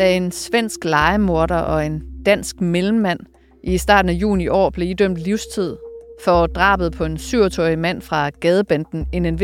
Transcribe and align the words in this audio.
Da 0.00 0.16
en 0.16 0.32
svensk 0.32 0.84
legemorder 0.84 1.56
og 1.56 1.86
en 1.86 2.02
dansk 2.26 2.60
mellemmand 2.60 3.20
i 3.64 3.78
starten 3.78 4.08
af 4.08 4.12
juni 4.12 4.48
år 4.48 4.70
blev 4.70 4.90
idømt 4.90 5.16
livstid 5.16 5.76
for 6.24 6.46
drabet 6.46 6.92
på 6.92 7.04
en 7.04 7.16
27-årig 7.16 7.78
mand 7.78 8.02
fra 8.02 8.28
gadebanden 8.28 9.06
NNV, 9.14 9.42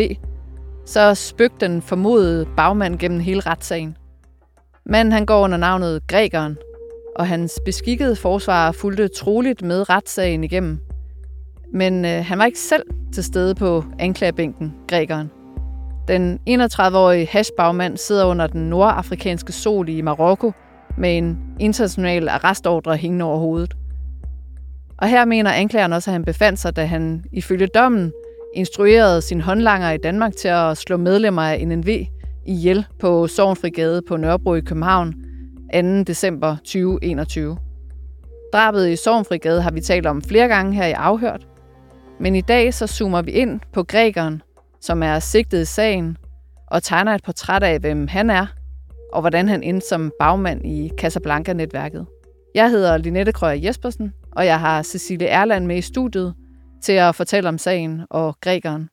så 0.87 1.15
spøgte 1.15 1.67
den 1.67 1.83
formodede 1.83 2.47
bagmand 2.57 2.99
gennem 2.99 3.21
hele 3.21 3.41
retssagen. 3.41 3.97
Manden 4.87 5.13
han 5.13 5.27
går 5.27 5.45
under 5.45 5.57
navnet 5.57 6.07
Grækeren, 6.07 6.57
og 7.17 7.27
hans 7.27 7.61
beskikkede 7.65 8.17
forsvar 8.17 8.73
fulgte 8.73 9.09
troligt 9.09 9.63
med 9.63 9.91
retssagen 9.91 10.45
igennem. 10.45 10.79
Men 11.73 12.05
øh, 12.05 12.25
han 12.25 12.39
var 12.39 12.45
ikke 12.45 12.59
selv 12.59 12.85
til 13.13 13.25
stede 13.25 13.55
på 13.55 13.85
anklagebænken, 13.99 14.75
Grækeren. 14.89 15.31
Den 16.09 16.39
31-årige 16.49 17.27
hashbagmand 17.27 17.97
sidder 17.97 18.25
under 18.25 18.47
den 18.47 18.71
nordafrikanske 18.71 19.53
sol 19.53 19.89
i 19.89 20.01
Marokko 20.01 20.53
med 20.99 21.19
en 21.19 21.39
international 21.61 22.29
arrestordre 22.29 22.97
hængende 22.97 23.25
over 23.25 23.39
hovedet. 23.39 23.77
Og 24.99 25.09
her 25.09 25.25
mener 25.25 25.51
anklageren 25.51 25.93
også, 25.93 26.11
at 26.11 26.13
han 26.13 26.25
befandt 26.25 26.59
sig, 26.59 26.77
da 26.77 26.85
han 26.85 27.25
ifølge 27.33 27.67
dommen 27.67 28.13
instruerede 28.55 29.23
sin 29.23 29.41
håndlanger 29.41 29.91
i 29.91 29.97
Danmark 29.97 30.37
til 30.37 30.49
at 30.49 30.77
slå 30.77 30.97
medlemmer 30.97 31.43
af 31.43 31.67
NNV 31.67 31.89
ihjel 32.47 32.87
på 33.01 33.27
Sovnfrigade 33.27 34.03
på 34.09 34.17
Nørrebro 34.17 34.55
i 34.55 34.61
København 34.61 35.15
2. 35.75 36.03
december 36.03 36.57
2021. 36.57 37.59
Drabet 38.53 38.89
i 38.89 38.97
Sovnfrigade 38.97 39.63
har 39.63 39.71
vi 39.71 39.81
talt 39.81 40.07
om 40.07 40.23
flere 40.23 40.49
gange 40.49 40.75
her 40.75 40.87
i 40.87 40.93
Afhørt, 40.93 41.47
men 42.21 42.37
i 42.37 42.41
dag 42.41 42.75
så 42.75 42.87
zoomer 42.87 43.23
vi 43.23 43.31
ind 43.31 43.61
på 43.73 43.83
grækeren, 43.83 44.43
som 44.87 45.03
er 45.03 45.19
sigtet 45.19 45.63
i 45.63 45.65
sagen, 45.65 46.17
og 46.71 46.83
tegner 46.83 47.15
et 47.15 47.23
portræt 47.25 47.63
af, 47.63 47.79
hvem 47.81 48.09
han 48.09 48.31
er, 48.31 48.47
og 49.13 49.21
hvordan 49.21 49.49
han 49.49 49.63
endte 49.63 49.87
som 49.89 50.13
bagmand 50.21 50.67
i 50.67 50.91
Casablanca-netværket. 50.99 52.07
Jeg 52.55 52.71
hedder 52.71 52.97
Linette 52.97 53.33
Krøyer 53.33 53.61
Jespersen, 53.65 54.13
og 54.33 54.47
jeg 54.47 54.61
har 54.61 54.83
Cecilie 54.83 55.27
Erland 55.27 55.67
med 55.67 55.77
i 55.77 55.81
studiet 55.81 56.35
til 56.85 56.93
at 56.93 57.15
fortælle 57.15 57.49
om 57.49 57.59
sagen 57.59 58.01
og 58.11 58.37
grækeren. 58.41 58.89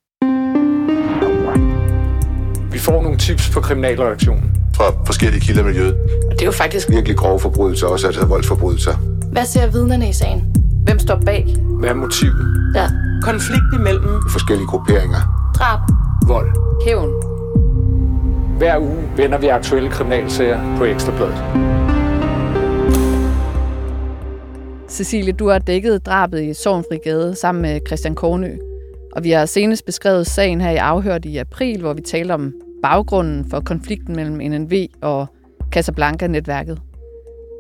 Vi 2.72 2.80
får 2.80 3.02
nogle 3.04 3.17
tips 3.17 3.50
på 3.50 3.62
kriminalreaktionen. 3.62 4.52
Fra 4.76 4.84
forskellige 5.06 5.42
kilder 5.42 5.62
i 5.62 5.66
miljøet. 5.66 5.98
Og 6.30 6.32
det 6.32 6.42
er 6.42 6.45
jo 6.45 6.52
faktisk 6.52 6.89
Virkelig 6.89 7.17
grove 7.17 7.39
forbrydelser, 7.39 7.88
også 7.88 8.08
altså 8.08 8.26
voldsforbrydelser. 8.26 8.94
Hvad 9.32 9.45
ser 9.45 9.67
vidnerne 9.72 10.10
i 10.10 10.14
sagen? 10.14 10.56
Hvem 10.84 11.00
står 11.00 11.22
bag? 11.26 11.56
Hvad 11.80 11.89
er 11.89 11.94
motivet? 11.94 12.73
Ja. 12.76 12.88
konflikt 13.22 13.73
imellem 13.73 14.22
Forskellige 14.32 14.67
grupperinger. 14.67 15.42
Drab. 15.56 15.80
Vold. 16.28 16.48
Hævn. 16.86 17.12
Hver 18.58 18.80
uge 18.80 19.09
vender 19.18 19.38
vi 19.38 19.48
aktuelle 19.48 19.90
kriminalsager 19.90 20.78
på 20.78 20.84
Ekstrabladet. 20.84 21.38
Cecilie, 24.90 25.34
du 25.34 25.48
har 25.48 25.60
dækket 25.60 26.06
drabet 26.06 26.44
i 26.44 26.54
Sovnfrigade 26.54 27.36
sammen 27.36 27.62
med 27.62 27.80
Christian 27.88 28.16
Kornø. 28.16 28.58
Og 29.16 29.23
vi 29.23 29.32
har 29.32 29.45
senest 29.45 29.86
beskrevet 29.86 30.28
sagen 30.28 30.62
her 30.62 30.72
i 30.72 30.76
Afhørt 30.76 31.26
i 31.26 31.38
april, 31.38 31.82
hvor 31.82 31.94
vi 31.94 32.02
talte 32.02 32.32
om 32.32 32.54
baggrunden 32.84 33.50
for 33.50 33.60
konflikten 33.60 34.16
mellem 34.16 34.52
NNV 34.52 34.88
og 35.02 35.28
Casablanca-netværket. 35.72 36.82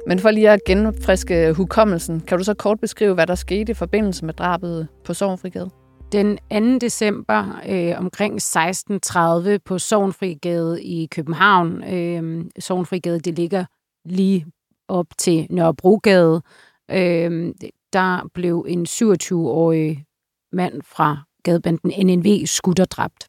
Men 0.07 0.19
for 0.19 0.31
lige 0.31 0.49
at 0.49 0.59
genfriske 0.65 1.53
hukommelsen, 1.53 2.19
kan 2.19 2.37
du 2.37 2.43
så 2.43 2.53
kort 2.53 2.79
beskrive, 2.79 3.13
hvad 3.13 3.27
der 3.27 3.35
skete 3.35 3.71
i 3.71 3.75
forbindelse 3.75 4.25
med 4.25 4.33
drabet 4.33 4.87
på 5.05 5.13
Sovnfrigade? 5.13 5.69
Den 6.13 6.37
2. 6.51 6.77
december 6.85 7.61
øh, 7.69 7.97
omkring 7.97 8.41
16.30 8.41 9.57
på 9.65 9.79
Sovnfrigade 9.79 10.83
i 10.83 11.05
København. 11.05 11.93
Øh, 11.93 12.45
Sovnfrigade, 12.59 13.19
det 13.19 13.35
ligger 13.35 13.65
lige 14.05 14.45
op 14.87 15.05
til 15.17 15.47
Nørrebrogade. 15.49 16.41
Øh, 16.91 17.53
der 17.93 18.29
blev 18.33 18.65
en 18.69 18.85
27-årig 18.89 20.05
mand 20.51 20.81
fra 20.81 21.17
gadebanden 21.43 22.07
NNV 22.07 22.45
skudt 22.45 22.79
og 22.79 22.91
dræbt. 22.91 23.27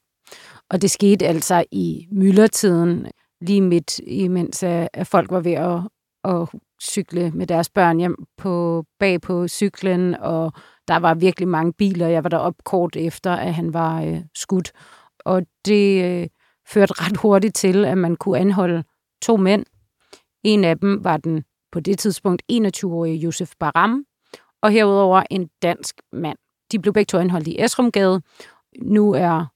Og 0.71 0.83
det 0.83 0.91
skete 0.91 1.27
altså 1.27 1.65
i 1.71 2.06
myldretiden, 2.12 3.06
lige 3.41 3.61
midt 3.61 3.99
imens 3.99 4.62
at 4.62 4.89
at 4.93 5.06
folk 5.06 5.31
var 5.31 5.41
ved 5.41 5.53
at, 5.53 5.81
at 6.25 6.49
cykle 6.83 7.31
med 7.31 7.47
deres 7.47 7.71
børn 7.71 7.99
hjem 7.99 8.25
på, 8.39 8.84
bag 8.99 9.21
på 9.21 9.49
cyklen, 9.49 10.15
og 10.15 10.53
der 10.89 10.97
var 10.97 11.15
virkelig 11.15 11.49
mange 11.49 11.72
biler. 11.72 12.09
Jeg 12.09 12.25
var 12.25 12.28
der 12.28 12.53
kort 12.65 12.97
efter, 12.97 13.33
at 13.33 13.55
han 13.55 13.75
var 13.75 14.03
øh, 14.03 14.21
skudt. 14.34 14.72
Og 15.19 15.43
det 15.65 16.05
øh, 16.05 16.28
førte 16.67 16.93
ret 16.97 17.17
hurtigt 17.17 17.55
til, 17.55 17.84
at 17.84 17.99
man 17.99 18.17
kunne 18.17 18.39
anholde 18.39 18.84
to 19.23 19.37
mænd. 19.37 19.65
En 20.43 20.65
af 20.65 20.78
dem 20.78 21.05
var 21.05 21.17
den 21.17 21.44
på 21.73 21.81
det 21.81 21.99
tidspunkt 21.99 22.43
21-årige 22.53 23.17
Josef 23.17 23.53
Baram, 23.59 24.05
og 24.62 24.71
herudover 24.71 25.23
en 25.31 25.50
dansk 25.62 26.00
mand. 26.12 26.39
De 26.73 26.78
blev 26.78 26.93
begge 26.93 27.06
to 27.06 27.19
anholdt 27.19 27.49
i 27.49 27.62
Esrumgade. 27.62 28.23
Nu 28.83 29.12
er 29.12 29.47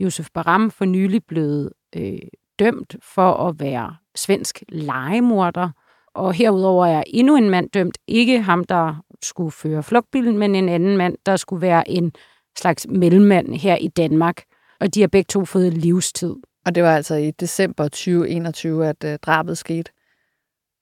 Josef 0.00 0.28
Baram 0.34 0.70
for 0.70 0.84
nylig 0.84 1.24
blevet 1.24 1.72
øh, 1.96 2.18
dømt 2.58 2.96
for 3.02 3.32
at 3.48 3.60
være 3.60 3.96
svensk 4.14 4.62
legemorder. 4.68 5.70
Og 6.14 6.32
herudover 6.32 6.86
er 6.86 7.02
endnu 7.06 7.36
en 7.36 7.50
mand 7.50 7.70
dømt, 7.70 7.98
ikke 8.06 8.42
ham, 8.42 8.64
der 8.64 9.02
skulle 9.24 9.50
føre 9.50 9.82
flugtbilen, 9.82 10.38
men 10.38 10.54
en 10.54 10.68
anden 10.68 10.96
mand, 10.96 11.16
der 11.26 11.36
skulle 11.36 11.62
være 11.62 11.90
en 11.90 12.12
slags 12.58 12.86
mellemmand 12.88 13.54
her 13.54 13.76
i 13.76 13.88
Danmark. 13.88 14.42
Og 14.80 14.94
de 14.94 15.00
har 15.00 15.08
begge 15.08 15.26
to 15.28 15.44
fået 15.44 15.74
livstid. 15.74 16.34
Og 16.66 16.74
det 16.74 16.82
var 16.82 16.96
altså 16.96 17.14
i 17.14 17.30
december 17.30 17.84
2021, 17.84 18.88
at 18.88 19.04
øh, 19.04 19.18
drabet 19.18 19.58
skete. 19.58 19.92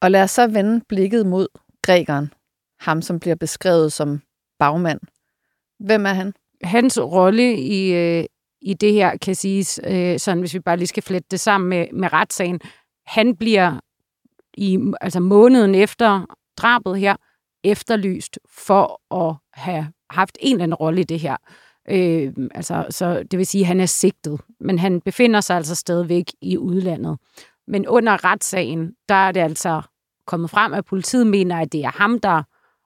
Og 0.00 0.10
lad 0.10 0.22
os 0.22 0.30
så 0.30 0.46
vende 0.46 0.84
blikket 0.88 1.26
mod 1.26 1.48
grækeren, 1.82 2.32
ham 2.80 3.02
som 3.02 3.20
bliver 3.20 3.36
beskrevet 3.36 3.92
som 3.92 4.20
bagmand. 4.58 5.00
Hvem 5.80 6.06
er 6.06 6.12
han? 6.12 6.32
Hans 6.62 6.98
rolle 7.00 7.56
i, 7.58 7.94
øh, 7.94 8.24
i 8.60 8.74
det 8.74 8.92
her 8.92 9.16
kan 9.16 9.34
siges, 9.34 9.80
øh, 9.84 10.18
sådan 10.18 10.40
hvis 10.40 10.54
vi 10.54 10.60
bare 10.60 10.76
lige 10.76 10.86
skal 10.86 11.02
flette 11.02 11.26
det 11.30 11.40
sammen 11.40 11.68
med, 11.68 11.86
med 11.92 12.12
retssagen, 12.12 12.60
han 13.06 13.36
bliver 13.36 13.80
i 14.54 14.78
altså 15.00 15.20
måneden 15.20 15.74
efter 15.74 16.36
drabet 16.56 16.98
her 16.98 17.16
efterlyst 17.64 18.38
for 18.48 19.14
at 19.14 19.36
have 19.52 19.86
haft 20.10 20.38
en 20.40 20.54
eller 20.54 20.62
anden 20.62 20.74
rolle 20.74 21.00
i 21.00 21.04
det 21.04 21.20
her. 21.20 21.36
Øh, 21.90 22.32
altså, 22.54 22.86
så 22.90 23.22
det 23.30 23.38
vil 23.38 23.46
sige, 23.46 23.62
at 23.62 23.66
han 23.66 23.80
er 23.80 23.86
sigtet, 23.86 24.40
men 24.60 24.78
han 24.78 25.00
befinder 25.00 25.40
sig 25.40 25.56
altså 25.56 25.74
stadigvæk 25.74 26.24
i 26.40 26.58
udlandet. 26.58 27.18
Men 27.66 27.88
under 27.88 28.24
retssagen, 28.24 28.92
der 29.08 29.14
er 29.14 29.32
det 29.32 29.40
altså 29.40 29.82
kommet 30.26 30.50
frem, 30.50 30.72
at 30.72 30.84
politiet 30.84 31.26
mener, 31.26 31.60
at 31.60 31.72
det 31.72 31.84
er 31.84 31.98
ham, 31.98 32.20
der 32.20 32.42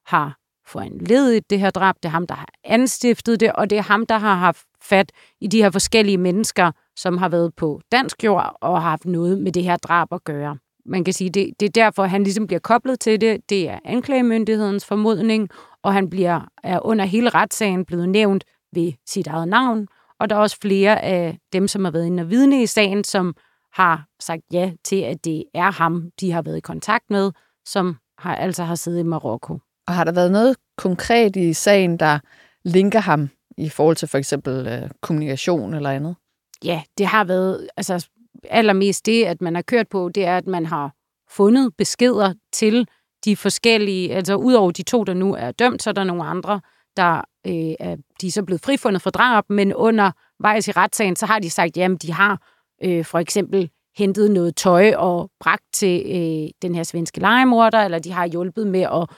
har 0.07 0.39
foranledet 0.67 1.51
det 1.51 1.61
her 1.61 1.71
drab, 1.71 1.95
det 2.03 2.05
er 2.05 2.13
ham, 2.13 2.27
der 2.27 2.35
har 2.35 2.49
anstiftet 2.65 3.41
det, 3.41 3.53
og 3.53 3.71
det 3.71 3.79
er 3.79 3.83
ham, 3.83 4.07
der 4.07 4.19
har 4.19 4.35
haft 4.35 4.67
fat 4.83 5.13
i 5.41 5.47
de 5.47 5.63
her 5.63 5.71
forskellige 5.71 6.19
mennesker, 6.19 6.73
som 6.97 7.19
har 7.19 7.29
været 7.29 7.55
på 7.55 7.81
dansk 7.93 8.25
jord 8.25 8.57
og 8.61 8.83
har 8.83 8.91
haft 8.91 9.05
noget 9.05 9.39
med 9.39 9.53
det 9.53 9.65
her 9.65 9.77
drab 9.77 10.13
at 10.13 10.25
gøre. 10.25 10.59
Man 10.89 11.05
kan 11.05 11.15
sige, 11.15 11.31
det, 11.31 11.51
det 11.61 11.67
er 11.67 11.71
derfor, 11.71 12.05
han 12.05 12.23
ligesom 12.23 12.47
bliver 12.47 12.61
koblet 12.61 13.01
til 13.01 13.21
det. 13.21 13.51
Det 13.51 13.69
er 13.69 13.79
anklagemyndighedens 13.85 14.87
formodning, 14.87 15.49
og 15.83 15.93
han 15.93 16.11
bliver 16.11 16.41
er 16.63 16.87
under 16.87 17.05
hele 17.05 17.31
retssagen 17.31 17.85
blevet 17.85 18.09
nævnt 18.09 18.45
ved 18.73 18.93
sit 19.07 19.27
eget 19.27 19.49
navn. 19.49 19.89
Og 20.21 20.31
der 20.31 20.37
er 20.37 20.41
også 20.41 20.57
flere 20.63 21.03
af 21.03 21.39
dem, 21.53 21.69
som 21.69 21.85
har 21.85 21.93
været 21.93 22.07
inde 22.07 22.23
og 22.23 22.31
vidne 22.31 22.63
i 22.63 22.67
sagen, 22.67 23.05
som 23.05 23.35
har 23.73 24.07
sagt 24.21 24.43
ja 24.53 24.73
til, 24.85 25.01
at 25.01 25.25
det 25.25 25.45
er 25.55 25.71
ham, 25.73 26.11
de 26.21 26.33
har 26.33 26.43
været 26.43 26.57
i 26.57 26.61
kontakt 26.61 27.05
med, 27.11 27.33
som 27.67 27.97
har, 28.19 28.37
altså 28.37 28.65
har 28.65 28.75
siddet 28.75 29.01
i 29.01 29.03
Marokko. 29.03 29.59
Og 29.87 29.95
har 29.95 30.05
der 30.05 30.13
været 30.13 30.33
noget 30.33 30.57
konkret 30.77 31.37
i 31.37 31.53
sagen, 31.53 31.97
der 31.97 32.19
linker 32.65 33.01
ham 33.01 33.29
i 33.59 33.69
forhold 33.69 33.97
til 33.97 34.09
for 34.09 34.19
eksempel 34.19 34.67
øh, 34.67 34.91
kommunikation 35.03 35.75
eller 35.75 35.91
andet? 35.91 36.17
Ja, 36.65 36.83
det 36.99 37.07
har 37.07 37.25
været, 37.25 37.69
altså 37.77 38.09
allermest 38.51 39.07
det, 39.07 39.25
at 39.25 39.43
man 39.43 39.55
har 39.55 39.63
kørt 39.63 39.89
på, 39.89 40.09
det 40.09 40.25
er, 40.25 40.37
at 40.37 40.47
man 40.47 40.67
har 40.67 40.93
fundet 41.31 41.75
beskeder 41.79 42.35
til 42.53 42.89
de 43.25 43.37
forskellige, 43.37 44.15
altså 44.15 44.35
udover 44.35 44.71
de 44.71 44.83
to, 44.83 45.05
der 45.05 45.15
nu 45.15 45.35
er 45.35 45.51
dømt, 45.51 45.83
så 45.83 45.91
er 45.91 45.95
der 45.95 46.05
nogle 46.05 46.25
andre, 46.25 46.61
der 46.97 47.17
øh, 47.47 47.75
er, 47.81 47.97
de 48.21 48.27
er 48.27 48.31
så 48.31 48.43
blevet 48.43 48.61
frifundet 48.65 49.03
for 49.03 49.11
drab, 49.11 49.45
men 49.51 49.75
under 49.75 50.11
vejs 50.41 50.69
i 50.69 50.73
retssagen, 50.73 51.17
så 51.17 51.27
har 51.27 51.39
de 51.39 51.51
sagt, 51.51 51.77
jamen 51.77 51.99
de 51.99 52.13
har 52.13 52.43
øh, 52.85 53.05
for 53.05 53.19
eksempel 53.19 53.71
hentet 53.97 54.31
noget 54.31 54.57
tøj 54.57 54.95
og 54.95 55.31
bragt 55.41 55.65
til 55.73 56.03
øh, 56.07 56.51
den 56.63 56.75
her 56.75 56.83
svenske 56.83 57.21
legemorder, 57.21 57.79
eller 57.79 57.99
de 57.99 58.13
har 58.13 58.27
hjulpet 58.27 58.67
med 58.67 58.81
at 58.83 59.11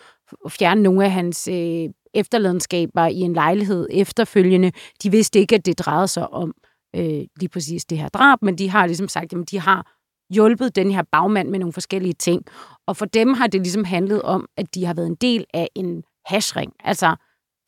fjerne 0.53 0.83
nogle 0.83 1.05
af 1.05 1.11
hans 1.11 1.49
øh, 1.49 1.89
efterladenskaber 2.15 3.07
i 3.07 3.21
en 3.21 3.33
lejlighed 3.33 3.89
efterfølgende. 3.91 4.73
De 5.03 5.11
vidste 5.11 5.39
ikke, 5.39 5.55
at 5.55 5.67
det 5.67 5.79
drejede 5.79 6.09
sig 6.09 6.33
om 6.33 6.55
øh, 6.97 7.25
lige 7.41 7.49
præcis 7.53 7.85
det 7.85 7.99
her 7.99 8.09
drab, 8.09 8.43
men 8.43 8.59
de 8.59 8.71
har 8.71 8.87
ligesom 8.87 9.09
sagt, 9.09 9.33
at 9.33 9.51
de 9.51 9.61
har 9.61 9.95
hjulpet 10.35 10.77
den 10.77 10.91
her 10.91 11.03
bagmand 11.13 11.49
med 11.49 11.59
nogle 11.59 11.73
forskellige 11.73 12.13
ting. 12.15 12.43
Og 12.87 12.97
for 12.97 13.05
dem 13.05 13.35
har 13.35 13.47
det 13.47 13.61
ligesom 13.61 13.85
handlet 13.85 14.23
om, 14.23 14.49
at 14.57 14.75
de 14.75 14.85
har 14.85 14.95
været 14.95 15.07
en 15.07 15.15
del 15.15 15.45
af 15.55 15.69
en 15.75 16.03
hashring. 16.27 16.73
Altså, 16.85 17.17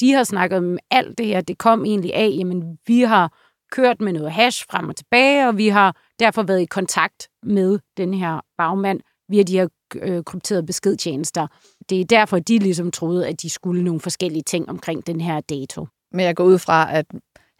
de 0.00 0.12
har 0.12 0.24
snakket 0.24 0.58
om 0.58 0.78
alt 0.90 1.18
det 1.18 1.26
her, 1.26 1.40
det 1.40 1.58
kom 1.58 1.84
egentlig 1.84 2.14
af, 2.14 2.30
jamen 2.38 2.78
vi 2.86 3.00
har 3.00 3.32
kørt 3.72 4.00
med 4.00 4.12
noget 4.12 4.32
hash 4.32 4.64
frem 4.70 4.88
og 4.88 4.96
tilbage, 4.96 5.48
og 5.48 5.56
vi 5.56 5.68
har 5.68 5.96
derfor 6.18 6.42
været 6.42 6.60
i 6.60 6.64
kontakt 6.64 7.28
med 7.42 7.78
den 7.96 8.14
her 8.14 8.40
bagmand 8.58 9.00
via 9.28 9.42
de 9.42 9.52
her 9.52 9.68
øh, 9.96 10.24
krypterede 10.24 10.66
beskedtjenester. 10.66 11.46
Det 11.90 12.00
er 12.00 12.04
derfor, 12.04 12.38
de 12.38 12.58
ligesom 12.58 12.90
troede, 12.90 13.28
at 13.28 13.42
de 13.42 13.50
skulle 13.50 13.84
nogle 13.84 14.00
forskellige 14.00 14.42
ting 14.42 14.68
omkring 14.68 15.06
den 15.06 15.20
her 15.20 15.40
dato. 15.40 15.86
Men 16.12 16.26
jeg 16.26 16.36
går 16.36 16.44
ud 16.44 16.58
fra, 16.58 16.96
at 16.96 17.06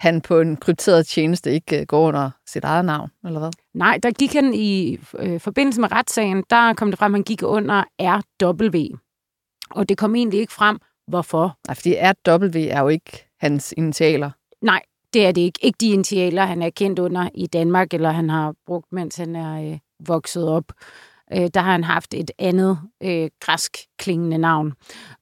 han 0.01 0.21
på 0.21 0.41
en 0.41 0.57
krypteret 0.57 1.07
tjeneste 1.07 1.53
ikke 1.53 1.81
øh, 1.81 1.87
går 1.87 2.09
under 2.09 2.31
sit 2.47 2.65
eget 2.65 2.85
navn, 2.85 3.11
eller 3.25 3.39
hvad? 3.39 3.51
Nej, 3.75 3.99
der 4.03 4.11
gik 4.11 4.33
han 4.33 4.55
i 4.55 4.99
øh, 5.19 5.41
forbindelse 5.41 5.81
med 5.81 5.93
retssagen, 5.93 6.45
der 6.51 6.75
kom 6.75 6.91
det 6.91 6.99
frem, 6.99 7.15
at 7.15 7.19
han 7.19 7.25
gik 7.25 7.43
under 7.43 7.85
RW. 8.01 8.97
Og 9.71 9.89
det 9.89 9.99
kom 9.99 10.15
egentlig 10.15 10.41
ikke 10.41 10.53
frem, 10.53 10.79
hvorfor. 11.07 11.59
Nej, 11.67 11.75
fordi 11.75 11.95
RW 11.95 12.59
er 12.71 12.81
jo 12.81 12.89
ikke 12.89 13.27
hans 13.41 13.75
initialer. 13.77 14.31
Nej, 14.63 14.83
det 15.13 15.27
er 15.27 15.33
det 15.33 15.41
ikke. 15.41 15.59
Ikke 15.63 15.77
de 15.81 15.89
initialer, 15.89 16.45
han 16.45 16.63
er 16.63 16.71
kendt 16.71 16.99
under 16.99 17.29
i 17.35 17.47
Danmark, 17.47 17.95
eller 17.95 18.11
han 18.11 18.31
har 18.31 18.55
brugt, 18.67 18.93
mens 18.93 19.17
han 19.17 19.37
er 19.37 19.73
øh, 19.73 19.79
vokset 20.07 20.49
op. 20.49 20.73
Øh, 21.33 21.49
der 21.55 21.61
har 21.61 21.73
han 21.73 21.85
haft 21.85 22.15
et 22.15 22.31
andet 22.39 22.79
øh, 23.03 23.31
græsk 23.41 23.77
klingende 23.99 24.39
navn. 24.39 24.73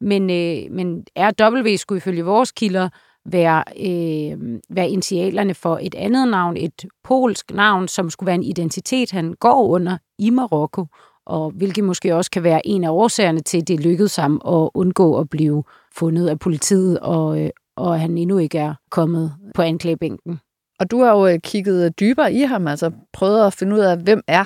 Men, 0.00 0.22
øh, 0.30 0.72
men 0.72 1.06
RW 1.16 1.76
skulle 1.76 1.96
ifølge 1.96 2.24
vores 2.24 2.52
kilder 2.52 2.88
være, 3.32 3.64
øh, 3.76 4.60
være 4.68 4.88
initialerne 4.88 5.54
for 5.54 5.78
et 5.82 5.94
andet 5.94 6.28
navn, 6.28 6.56
et 6.56 6.84
polsk 7.04 7.50
navn, 7.50 7.88
som 7.88 8.10
skulle 8.10 8.26
være 8.26 8.34
en 8.34 8.42
identitet, 8.42 9.10
han 9.10 9.34
går 9.40 9.66
under 9.66 9.98
i 10.18 10.30
Marokko, 10.30 10.86
og 11.26 11.50
hvilket 11.50 11.84
måske 11.84 12.14
også 12.14 12.30
kan 12.30 12.42
være 12.42 12.66
en 12.66 12.84
af 12.84 12.90
årsagerne 12.90 13.40
til, 13.40 13.58
at 13.58 13.68
det 13.68 13.80
lykkedes 13.80 14.16
ham 14.16 14.40
at 14.46 14.70
undgå 14.74 15.20
at 15.20 15.30
blive 15.30 15.64
fundet 15.94 16.28
af 16.28 16.38
politiet, 16.38 17.00
og, 17.00 17.40
øh, 17.40 17.50
og 17.76 18.00
han 18.00 18.18
endnu 18.18 18.38
ikke 18.38 18.58
er 18.58 18.74
kommet 18.90 19.34
på 19.54 19.62
anklagebænken. 19.62 20.40
Og 20.80 20.90
du 20.90 21.02
har 21.02 21.12
jo 21.16 21.26
øh, 21.26 21.38
kigget 21.38 22.00
dybere 22.00 22.32
i 22.32 22.40
ham, 22.40 22.68
altså 22.68 22.90
prøvet 23.12 23.46
at 23.46 23.54
finde 23.54 23.74
ud 23.76 23.80
af, 23.80 23.98
hvem 23.98 24.22
er 24.26 24.44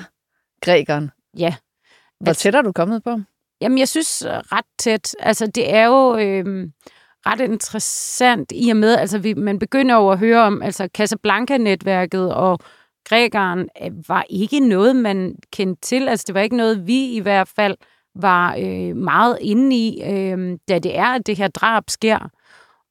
grækeren? 0.61 1.11
Ja. 1.37 1.55
Hvor 2.19 2.33
tæt 2.33 2.55
er 2.55 2.61
du 2.61 2.71
kommet 2.71 3.03
på? 3.03 3.19
Jamen, 3.61 3.77
jeg 3.77 3.87
synes 3.87 4.23
ret 4.27 4.65
tæt. 4.79 5.15
Altså, 5.19 5.47
det 5.47 5.73
er 5.73 5.85
jo 5.85 6.17
øh, 6.17 6.67
ret 7.25 7.39
interessant 7.39 8.51
i 8.55 8.69
og 8.69 8.77
med, 8.77 8.95
altså, 8.95 9.17
vi, 9.19 9.33
man 9.33 9.59
begynder 9.59 9.95
over 9.95 10.13
at 10.13 10.19
høre 10.19 10.41
om, 10.41 10.61
altså 10.61 10.87
Casablanca-netværket 10.97 12.33
og 12.33 12.59
grækeren 13.09 13.69
øh, 13.83 13.91
var 14.07 14.25
ikke 14.29 14.59
noget, 14.59 14.95
man 14.95 15.35
kendte 15.51 15.81
til. 15.81 16.09
Altså, 16.09 16.23
det 16.27 16.35
var 16.35 16.41
ikke 16.41 16.57
noget, 16.57 16.87
vi 16.87 17.05
i 17.05 17.19
hvert 17.19 17.47
fald 17.47 17.75
var 18.15 18.55
øh, 18.59 18.95
meget 18.95 19.37
inde 19.41 19.75
i, 19.75 20.03
øh, 20.03 20.57
da 20.69 20.79
det 20.79 20.97
er, 20.97 21.05
at 21.05 21.27
det 21.27 21.37
her 21.37 21.47
drab 21.47 21.83
sker. 21.89 22.29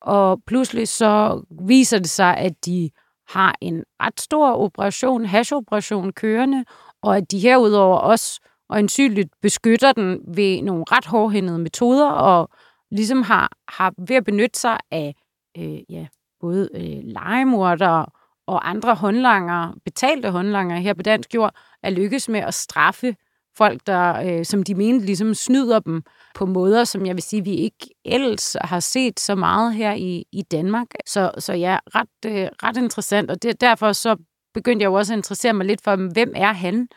Og 0.01 0.43
pludselig 0.47 0.89
så 0.89 1.43
viser 1.67 1.99
det 1.99 2.11
sig, 2.11 2.37
at 2.37 2.53
de 2.67 2.91
har 3.29 3.55
en 3.61 3.85
ret 4.03 4.21
stor 4.21 4.53
operation, 4.53 5.25
hash-operation 5.25 6.13
kørende, 6.13 6.65
og 7.03 7.17
at 7.17 7.31
de 7.31 7.39
herudover 7.39 7.97
også 7.97 8.41
øjensynligt 8.71 9.29
beskytter 9.43 9.93
den 9.93 10.19
ved 10.37 10.63
nogle 10.63 10.85
ret 10.91 11.07
hårdhændede 11.07 11.59
metoder, 11.59 12.11
og 12.11 12.49
ligesom 12.93 13.23
har, 13.23 13.51
har 13.69 13.95
ved 13.99 14.17
at 14.17 14.25
benytte 14.25 14.61
sig 14.61 14.79
af 14.91 15.15
øh, 15.59 15.93
ja, 15.93 16.07
både 16.41 16.69
øh, 16.75 17.05
legemordere 17.05 18.07
og 18.47 18.71
andre 18.71 18.95
håndlanger, 18.95 19.73
betalte 19.85 20.31
håndlanger 20.31 20.77
her 20.77 20.95
på 20.95 21.03
dansk 21.03 21.35
jord, 21.35 21.55
er 21.83 21.91
lykkes 21.91 22.29
med 22.29 22.41
at 22.41 22.55
straffe 22.55 23.17
folk, 23.57 23.87
der, 23.87 24.39
øh, 24.39 24.45
som 24.45 24.63
de 24.63 24.75
mente, 24.75 25.07
ligesom 25.07 25.35
snyder 25.35 25.79
dem 25.79 26.03
på 26.35 26.47
måder, 26.47 26.85
som 26.85 27.07
jeg 27.07 27.15
vil 27.15 27.23
sige, 27.23 27.45
vi 27.45 27.55
ikke 27.55 27.95
ellers 28.05 28.57
har 28.61 28.81
set 28.81 29.21
så 29.21 29.35
meget 29.35 29.75
her 29.75 29.93
i, 29.93 30.25
i 30.33 30.43
Danmark. 30.43 30.87
Så, 31.07 31.31
så 31.39 31.53
ja, 31.53 31.79
ret, 31.95 32.09
øh, 32.27 32.49
ret 32.63 32.77
interessant, 32.77 33.31
og 33.31 33.43
det, 33.43 33.61
derfor 33.61 33.93
så 33.93 34.17
begyndte 34.55 34.83
jeg 34.83 34.89
jo 34.89 34.95
også 34.95 35.13
at 35.13 35.17
interessere 35.17 35.53
mig 35.53 35.67
lidt 35.67 35.83
for, 35.85 36.13
hvem 36.13 36.33
er 36.37 36.53
han, 36.53 36.89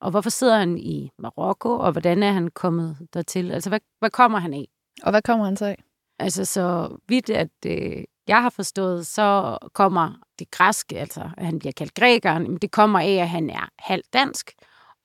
og 0.00 0.10
hvorfor 0.10 0.30
sidder 0.30 0.58
han 0.58 0.78
i 0.78 1.10
Marokko, 1.18 1.78
og 1.78 1.92
hvordan 1.92 2.22
er 2.22 2.32
han 2.32 2.48
kommet 2.48 2.96
dertil? 3.14 3.52
Altså, 3.52 3.70
hvad, 3.70 3.80
hvad 3.98 4.10
kommer 4.10 4.38
han 4.38 4.54
af? 4.54 4.66
Og 5.02 5.10
hvad 5.10 5.22
kommer 5.22 5.44
han 5.44 5.56
så 5.56 5.64
af? 5.64 5.82
Altså, 6.18 6.44
så 6.44 6.96
vidt 7.08 7.30
at 7.30 7.48
øh, 7.66 8.04
jeg 8.28 8.42
har 8.42 8.50
forstået, 8.50 9.06
så 9.06 9.58
kommer 9.72 10.12
det 10.38 10.50
græske, 10.50 10.98
altså 10.98 11.30
at 11.36 11.46
han 11.46 11.58
bliver 11.58 11.72
kaldt 11.72 11.94
grækeren, 11.94 12.42
men 12.42 12.56
det 12.56 12.70
kommer 12.70 13.00
af, 13.00 13.14
at 13.14 13.28
han 13.28 13.50
er 13.50 13.68
halvt 13.78 14.12
dansk 14.12 14.50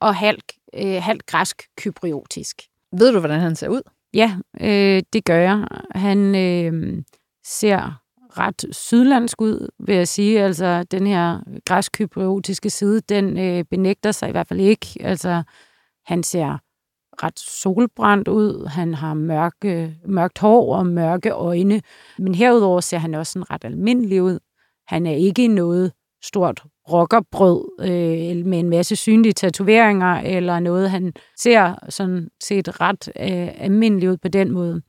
og 0.00 0.14
halvt, 0.14 0.52
øh, 0.74 1.02
halvt 1.02 1.26
græsk-kypriotisk. 1.26 2.62
Ved 2.92 3.12
du, 3.12 3.18
hvordan 3.18 3.40
han 3.40 3.56
ser 3.56 3.68
ud? 3.68 3.82
Ja, 4.14 4.36
øh, 4.60 5.02
det 5.12 5.24
gør 5.24 5.38
jeg. 5.38 5.66
Han 5.94 6.34
øh, 6.34 7.02
ser 7.44 8.02
ret 8.38 8.64
sydlandsk 8.70 9.40
ud, 9.40 9.68
vil 9.78 9.94
jeg 9.94 10.08
sige. 10.08 10.42
Altså, 10.42 10.82
den 10.82 11.06
her 11.06 11.40
græsk-kypriotiske 11.64 12.70
side, 12.70 13.00
den 13.00 13.38
øh, 13.38 13.64
benægter 13.70 14.12
sig 14.12 14.28
i 14.28 14.32
hvert 14.32 14.46
fald 14.46 14.60
ikke. 14.60 14.86
Altså, 15.00 15.42
han 16.06 16.22
ser 16.22 16.58
ret 17.22 17.38
solbrændt 17.38 18.28
ud. 18.28 18.66
Han 18.66 18.94
har 18.94 19.14
mørke, 19.14 19.96
mørkt 20.06 20.38
hår 20.38 20.76
og 20.76 20.86
mørke 20.86 21.30
øjne. 21.30 21.82
Men 22.18 22.34
herudover 22.34 22.80
ser 22.80 22.98
han 22.98 23.14
også 23.14 23.38
en 23.38 23.50
ret 23.50 23.64
almindelig 23.64 24.22
ud. 24.22 24.38
Han 24.86 25.06
er 25.06 25.14
ikke 25.14 25.48
noget 25.48 25.92
stort 26.24 26.62
rockerbrød 26.92 27.64
øh, 27.80 28.46
med 28.46 28.58
en 28.58 28.68
masse 28.68 28.96
synlige 28.96 29.32
tatoveringer 29.32 30.20
eller 30.20 30.60
noget. 30.60 30.90
Han 30.90 31.12
ser 31.38 31.74
sådan 31.88 32.28
set 32.40 32.80
ret 32.80 33.08
øh, 33.08 33.64
almindelig 33.64 34.10
ud 34.10 34.16
på 34.16 34.28
den 34.28 34.50
måde. 34.50 34.82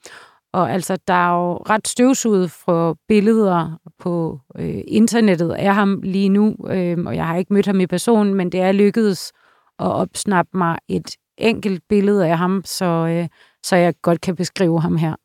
Og 0.53 0.71
altså, 0.71 0.97
der 1.07 1.13
er 1.13 1.35
jo 1.35 1.53
ret 1.53 1.87
støvsuget 1.87 2.51
fra 2.51 2.95
billeder 3.07 3.79
på 3.99 4.39
øh, 4.57 4.81
internettet 4.87 5.51
af 5.51 5.75
ham 5.75 6.01
lige 6.03 6.29
nu, 6.29 6.55
øh, 6.69 6.97
og 7.05 7.15
jeg 7.15 7.27
har 7.27 7.37
ikke 7.37 7.53
mødt 7.53 7.65
ham 7.65 7.79
i 7.79 7.87
person, 7.87 8.33
men 8.33 8.51
det 8.51 8.61
er 8.61 8.71
lykkedes 8.71 9.31
at 9.79 9.87
opsnappe 9.87 10.57
mig 10.57 10.77
et 10.87 11.15
enkelt 11.37 11.83
billede 11.89 12.27
af 12.27 12.37
ham, 12.37 12.61
så, 12.65 12.85
øh, 12.85 13.27
så 13.63 13.75
jeg 13.75 13.93
godt 14.01 14.21
kan 14.21 14.35
beskrive 14.35 14.81
ham 14.81 14.97
her. 14.97 15.15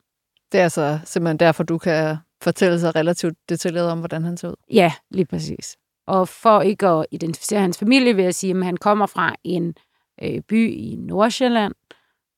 Det 0.52 0.60
er 0.60 0.64
altså 0.64 0.98
simpelthen 1.04 1.38
derfor, 1.38 1.62
du 1.62 1.78
kan 1.78 2.16
fortælle 2.42 2.80
sig 2.80 2.96
relativt 2.96 3.38
detaljeret 3.48 3.90
om, 3.90 3.98
hvordan 3.98 4.24
han 4.24 4.36
ser 4.36 4.48
ud? 4.48 4.54
Ja, 4.72 4.92
lige 5.10 5.26
præcis. 5.26 5.76
Og 6.06 6.28
for 6.28 6.60
ikke 6.60 6.86
at 6.86 7.06
identificere 7.10 7.60
hans 7.60 7.78
familie, 7.78 8.14
vil 8.14 8.24
jeg 8.24 8.34
sige, 8.34 8.58
at 8.58 8.64
han 8.64 8.76
kommer 8.76 9.06
fra 9.06 9.34
en 9.44 9.74
øh, 10.22 10.40
by 10.48 10.72
i 10.72 10.96
Nordsjælland, 10.96 11.74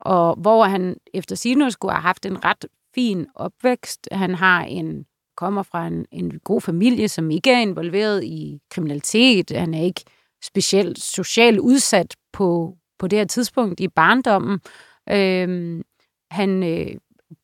og 0.00 0.34
hvor 0.34 0.64
han 0.64 0.96
efter 1.14 1.36
sine 1.36 1.70
skulle 1.70 1.92
have 1.92 2.02
haft 2.02 2.26
en 2.26 2.44
ret 2.44 2.66
fin 2.94 3.26
opvækst. 3.34 4.08
Han 4.12 4.34
har 4.34 4.64
en 4.64 5.04
kommer 5.36 5.62
fra 5.62 5.86
en, 5.86 6.06
en 6.12 6.38
god 6.38 6.60
familie, 6.60 7.08
som 7.08 7.30
ikke 7.30 7.50
er 7.52 7.60
involveret 7.60 8.24
i 8.24 8.58
kriminalitet. 8.70 9.50
Han 9.50 9.74
er 9.74 9.82
ikke 9.82 10.04
specielt 10.42 10.98
socialt 10.98 11.58
udsat 11.58 12.16
på, 12.32 12.76
på 13.00 13.08
det 13.08 13.18
her 13.18 13.26
tidspunkt 13.26 13.80
i 13.80 13.88
barndommen. 13.88 14.60
Øhm, 15.10 15.82
han 16.30 16.62
øh, 16.62 16.94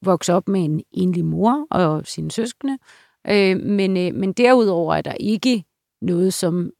vokser 0.02 0.34
op 0.34 0.48
med 0.48 0.64
en 0.64 0.82
enlig 0.92 1.24
mor 1.24 1.66
og 1.70 2.06
sine 2.06 2.30
søskende, 2.30 2.78
øh, 3.26 3.56
men, 3.60 3.96
øh, 3.96 4.14
men 4.14 4.32
derudover 4.32 4.94
er 4.94 5.02
der 5.02 5.14
ikke 5.20 5.64
noget, 6.02 6.34
som, 6.34 6.70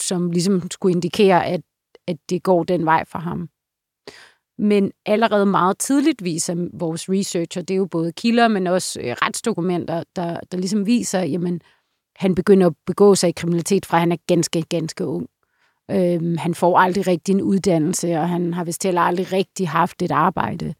som 0.00 0.30
ligesom 0.30 0.70
skulle 0.70 0.92
indikere, 0.92 1.46
at, 1.46 1.60
at 2.06 2.16
det 2.30 2.42
går 2.42 2.64
den 2.64 2.84
vej 2.84 3.04
for 3.04 3.18
ham. 3.18 3.48
Men 4.58 4.92
allerede 5.06 5.46
meget 5.46 5.78
tidligt 5.78 6.24
viser 6.24 6.68
vores 6.72 7.08
researcher, 7.08 7.62
det 7.62 7.74
er 7.74 7.78
jo 7.78 7.86
både 7.86 8.12
kilder, 8.12 8.48
men 8.48 8.66
også 8.66 9.00
øh, 9.00 9.16
retsdokumenter, 9.22 10.04
der, 10.16 10.40
der 10.52 10.58
ligesom 10.58 10.86
viser, 10.86 11.20
at 11.20 11.62
han 12.16 12.34
begynder 12.34 12.66
at 12.66 12.74
begå 12.86 13.14
sig 13.14 13.28
i 13.28 13.32
kriminalitet 13.32 13.86
fra 13.86 13.98
han 13.98 14.12
er 14.12 14.16
ganske, 14.26 14.62
ganske 14.62 15.06
ung. 15.06 15.26
Øhm, 15.90 16.36
han 16.38 16.54
får 16.54 16.78
aldrig 16.78 17.06
rigtig 17.06 17.32
en 17.32 17.42
uddannelse, 17.42 18.16
og 18.16 18.28
han 18.28 18.54
har 18.54 18.64
vist 18.64 18.82
heller 18.82 19.00
aldrig 19.00 19.32
rigtig 19.32 19.68
haft 19.68 20.02
et 20.02 20.10
arbejde. 20.10 20.74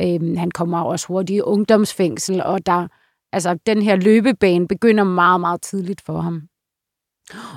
Øhm, 0.00 0.36
han 0.36 0.50
kommer 0.50 0.80
også 0.80 1.06
hurtigt 1.06 1.36
i 1.36 1.40
ungdomsfængsel, 1.40 2.42
og 2.42 2.66
der, 2.66 2.88
altså, 3.32 3.58
den 3.66 3.82
her 3.82 3.96
løbebane 3.96 4.68
begynder 4.68 5.04
meget, 5.04 5.40
meget 5.40 5.62
tidligt 5.62 6.00
for 6.00 6.20
ham. 6.20 6.42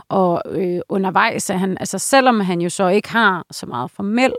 Og 0.09 0.41
øh, 0.49 0.81
undervejs 0.89 1.49
er 1.49 1.57
han, 1.57 1.77
altså 1.79 1.97
selvom 1.97 2.39
han 2.39 2.61
jo 2.61 2.69
så 2.69 2.87
ikke 2.87 3.09
har 3.09 3.45
så 3.51 3.65
meget 3.65 3.91
formel 3.91 4.33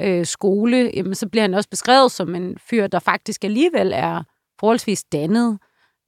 øh, 0.00 0.26
skole, 0.26 0.90
jamen, 0.94 1.14
så 1.14 1.28
bliver 1.28 1.42
han 1.42 1.54
også 1.54 1.70
beskrevet 1.70 2.12
som 2.12 2.34
en 2.34 2.58
fyr, 2.58 2.86
der 2.86 2.98
faktisk 2.98 3.44
alligevel 3.44 3.92
er 3.94 4.22
forholdsvis 4.60 5.04
dannet, 5.04 5.58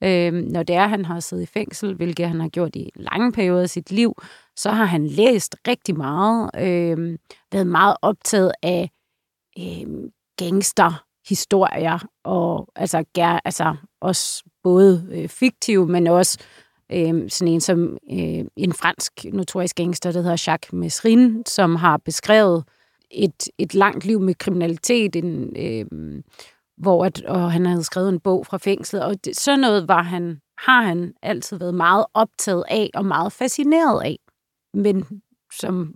øh, 0.04 0.32
når 0.32 0.62
det 0.62 0.76
er, 0.76 0.86
han 0.86 1.04
har 1.04 1.20
siddet 1.20 1.42
i 1.42 1.46
fængsel, 1.46 1.94
hvilket 1.94 2.28
han 2.28 2.40
har 2.40 2.48
gjort 2.48 2.76
i 2.76 2.90
lange 2.94 3.32
perioder 3.32 3.62
af 3.62 3.70
sit 3.70 3.90
liv, 3.90 4.14
så 4.56 4.70
har 4.70 4.84
han 4.84 5.06
læst 5.06 5.56
rigtig 5.68 5.96
meget, 5.96 6.50
øh, 6.58 7.18
været 7.52 7.66
meget 7.66 7.96
optaget 8.02 8.52
af 8.62 8.90
øh, 9.58 9.86
gangsterhistorier, 10.38 12.06
og 12.24 12.68
altså, 12.76 13.04
ger, 13.14 13.40
altså 13.44 13.76
også 14.00 14.44
både 14.62 15.08
øh, 15.12 15.28
fiktive, 15.28 15.86
men 15.86 16.06
også 16.06 16.38
øh, 16.92 17.30
sådan 17.30 17.54
en 17.54 17.60
som 17.60 17.98
øh, 18.12 18.44
en 18.56 18.72
fransk 18.72 19.12
notorisk 19.24 19.76
gangster, 19.76 20.12
der 20.12 20.22
hedder 20.22 20.44
Jacques 20.46 20.72
Mesrin, 20.72 21.42
som 21.46 21.76
har 21.76 21.96
beskrevet 21.96 22.64
et, 23.10 23.48
et 23.58 23.74
langt 23.74 24.04
liv 24.04 24.20
med 24.20 24.34
kriminalitet, 24.34 25.16
en, 25.16 25.56
øh, 25.56 25.86
hvor 26.76 27.04
at, 27.04 27.22
og 27.22 27.52
han 27.52 27.66
havde 27.66 27.84
skrevet 27.84 28.08
en 28.08 28.20
bog 28.20 28.46
fra 28.46 28.58
fængslet, 28.58 29.04
og 29.04 29.24
det, 29.24 29.36
sådan 29.36 29.60
noget 29.60 29.88
var 29.88 30.02
han, 30.02 30.40
har 30.58 30.82
han 30.82 31.12
altid 31.22 31.58
været 31.58 31.74
meget 31.74 32.06
optaget 32.14 32.64
af 32.68 32.90
og 32.94 33.04
meget 33.04 33.32
fascineret 33.32 34.02
af. 34.04 34.18
Men 34.74 35.22
som 35.52 35.94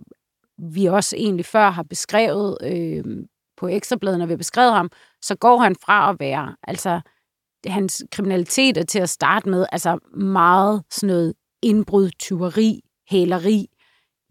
vi 0.57 0.85
også 0.85 1.15
egentlig 1.15 1.45
før 1.45 1.69
har 1.69 1.83
beskrevet 1.83 2.57
øh, 2.63 3.03
på 3.57 3.67
Ekstrabladet, 3.67 4.19
når 4.19 4.25
vi 4.25 4.31
har 4.31 4.37
beskrevet 4.37 4.73
ham, 4.73 4.89
så 5.21 5.35
går 5.35 5.57
han 5.57 5.75
fra 5.75 6.09
at 6.09 6.19
være, 6.19 6.55
altså 6.63 7.01
hans 7.65 8.03
kriminalitet 8.11 8.77
er 8.77 8.83
til 8.83 8.99
at 8.99 9.09
starte 9.09 9.49
med, 9.49 9.65
altså 9.71 9.97
meget 10.13 10.83
sådan 10.91 11.07
noget 11.07 11.33
indbrud, 11.61 12.09
tyveri, 12.19 12.81
hæleri, 13.09 13.65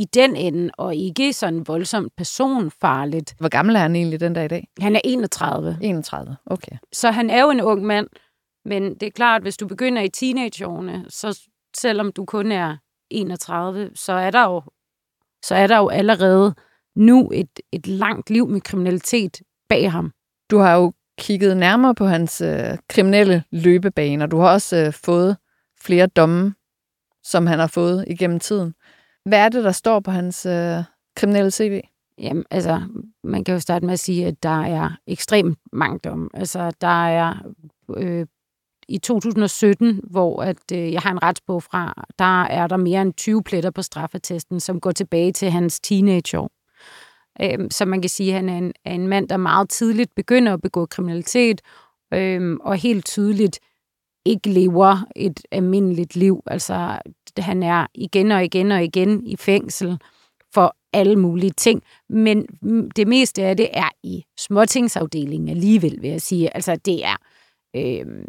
i 0.00 0.04
den 0.04 0.36
ende, 0.36 0.70
og 0.78 0.94
ikke 0.94 1.32
sådan 1.32 1.68
voldsomt 1.68 2.12
personfarligt. 2.16 3.34
Hvor 3.38 3.48
gammel 3.48 3.76
er 3.76 3.80
han 3.80 3.96
egentlig 3.96 4.20
den 4.20 4.32
dag 4.32 4.44
i 4.44 4.48
dag? 4.48 4.68
Han 4.80 4.96
er 4.96 5.00
31. 5.04 5.78
31, 5.80 6.36
okay. 6.46 6.76
Så 6.92 7.10
han 7.10 7.30
er 7.30 7.42
jo 7.42 7.50
en 7.50 7.60
ung 7.60 7.82
mand, 7.82 8.06
men 8.64 8.94
det 8.94 9.02
er 9.02 9.10
klart, 9.10 9.36
at 9.36 9.42
hvis 9.42 9.56
du 9.56 9.66
begynder 9.66 10.02
i 10.02 10.08
teenageårene, 10.08 11.04
så 11.08 11.40
selvom 11.76 12.12
du 12.12 12.24
kun 12.24 12.52
er 12.52 12.76
31, 13.10 13.90
så 13.94 14.12
er 14.12 14.30
der 14.30 14.44
jo, 14.44 14.62
så 15.44 15.54
er 15.54 15.66
der 15.66 15.78
jo 15.78 15.88
allerede 15.88 16.54
nu 16.96 17.30
et, 17.34 17.60
et 17.72 17.86
langt 17.86 18.30
liv 18.30 18.48
med 18.48 18.60
kriminalitet 18.60 19.40
bag 19.68 19.92
ham. 19.92 20.12
Du 20.50 20.58
har 20.58 20.74
jo 20.76 20.92
kigget 21.18 21.56
nærmere 21.56 21.94
på 21.94 22.06
hans 22.06 22.40
øh, 22.40 22.78
kriminelle 22.88 23.44
løbebane, 23.50 24.24
og 24.24 24.30
du 24.30 24.38
har 24.38 24.52
også 24.52 24.76
øh, 24.76 24.92
fået 24.92 25.36
flere 25.80 26.06
domme, 26.06 26.54
som 27.22 27.46
han 27.46 27.58
har 27.58 27.66
fået 27.66 28.04
igennem 28.08 28.40
tiden. 28.40 28.74
Hvad 29.24 29.38
er 29.38 29.48
det, 29.48 29.64
der 29.64 29.72
står 29.72 30.00
på 30.00 30.10
hans 30.10 30.46
øh, 30.46 30.76
kriminelle 31.16 31.50
CV? 31.50 31.80
Jamen, 32.18 32.44
altså, 32.50 32.80
man 33.24 33.44
kan 33.44 33.54
jo 33.54 33.60
starte 33.60 33.86
med 33.86 33.92
at 33.92 33.98
sige, 33.98 34.26
at 34.26 34.42
der 34.42 34.62
er 34.62 34.90
ekstremt 35.06 35.58
mange 35.72 35.98
domme. 35.98 36.28
Altså, 36.34 36.72
der 36.80 37.06
er 37.06 37.34
øh, 37.96 38.26
i 38.88 38.98
2017, 38.98 40.00
hvor 40.10 40.42
at, 40.42 40.72
øh, 40.72 40.92
jeg 40.92 41.00
har 41.00 41.10
en 41.10 41.22
retsbog 41.22 41.62
fra, 41.62 42.04
der 42.18 42.42
er 42.42 42.66
der 42.66 42.76
mere 42.76 43.02
end 43.02 43.14
20 43.14 43.42
pletter 43.42 43.70
på 43.70 43.82
straffetesten, 43.82 44.60
som 44.60 44.80
går 44.80 44.92
tilbage 44.92 45.32
til 45.32 45.50
hans 45.50 45.80
teenageår. 45.80 46.50
Øh, 47.42 47.70
så 47.70 47.84
man 47.84 48.02
kan 48.02 48.08
sige, 48.08 48.30
at 48.30 48.36
han 48.36 48.48
er 48.48 48.58
en, 48.58 48.72
er 48.84 48.94
en 48.94 49.08
mand, 49.08 49.28
der 49.28 49.36
meget 49.36 49.68
tidligt 49.68 50.14
begynder 50.14 50.52
at 50.52 50.62
begå 50.62 50.86
kriminalitet, 50.86 51.60
øh, 52.14 52.56
og 52.60 52.76
helt 52.76 53.06
tydeligt 53.06 53.60
ikke 54.24 54.48
lever 54.48 55.06
et 55.16 55.40
almindeligt 55.50 56.16
liv. 56.16 56.42
Altså, 56.46 56.98
han 57.38 57.62
er 57.62 57.86
igen 57.94 58.30
og 58.30 58.44
igen 58.44 58.72
og 58.72 58.84
igen 58.84 59.26
i 59.26 59.36
fængsel 59.36 59.98
for 60.54 60.76
alle 60.92 61.16
mulige 61.16 61.50
ting. 61.50 61.82
Men 62.08 62.46
det 62.96 63.08
meste 63.08 63.42
af 63.42 63.56
det 63.56 63.68
er 63.72 63.88
i 64.02 64.24
småtingsafdelingen 64.38 65.48
alligevel, 65.48 66.02
vil 66.02 66.10
jeg 66.10 66.22
sige. 66.22 66.54
Altså, 66.54 66.76
det 66.76 67.04
er 67.04 67.16
øh, 67.76 68.24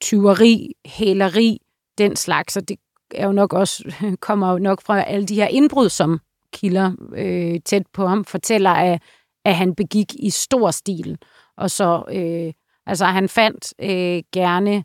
tyveri, 0.00 0.72
hæleri, 0.86 1.58
den 1.98 2.16
slags, 2.16 2.56
og 2.56 2.68
det 2.68 2.78
er 3.14 3.26
jo 3.26 3.32
nok 3.32 3.52
også, 3.52 3.94
kommer 4.20 4.52
jo 4.52 4.58
nok 4.58 4.82
fra 4.82 5.02
alle 5.02 5.26
de 5.26 5.34
her 5.34 5.46
indbrud, 5.46 5.88
som 5.88 6.20
kilder 6.52 6.92
øh, 7.14 7.60
tæt 7.64 7.86
på 7.92 8.06
ham, 8.06 8.24
fortæller, 8.24 8.70
at, 8.70 9.02
at 9.44 9.56
han 9.56 9.74
begik 9.74 10.14
i 10.14 10.30
stor 10.30 10.70
stil. 10.70 11.18
Og 11.56 11.70
så, 11.70 12.04
øh, 12.12 12.52
altså 12.86 13.04
han 13.04 13.28
fandt 13.28 13.74
øh, 13.82 14.22
gerne 14.32 14.84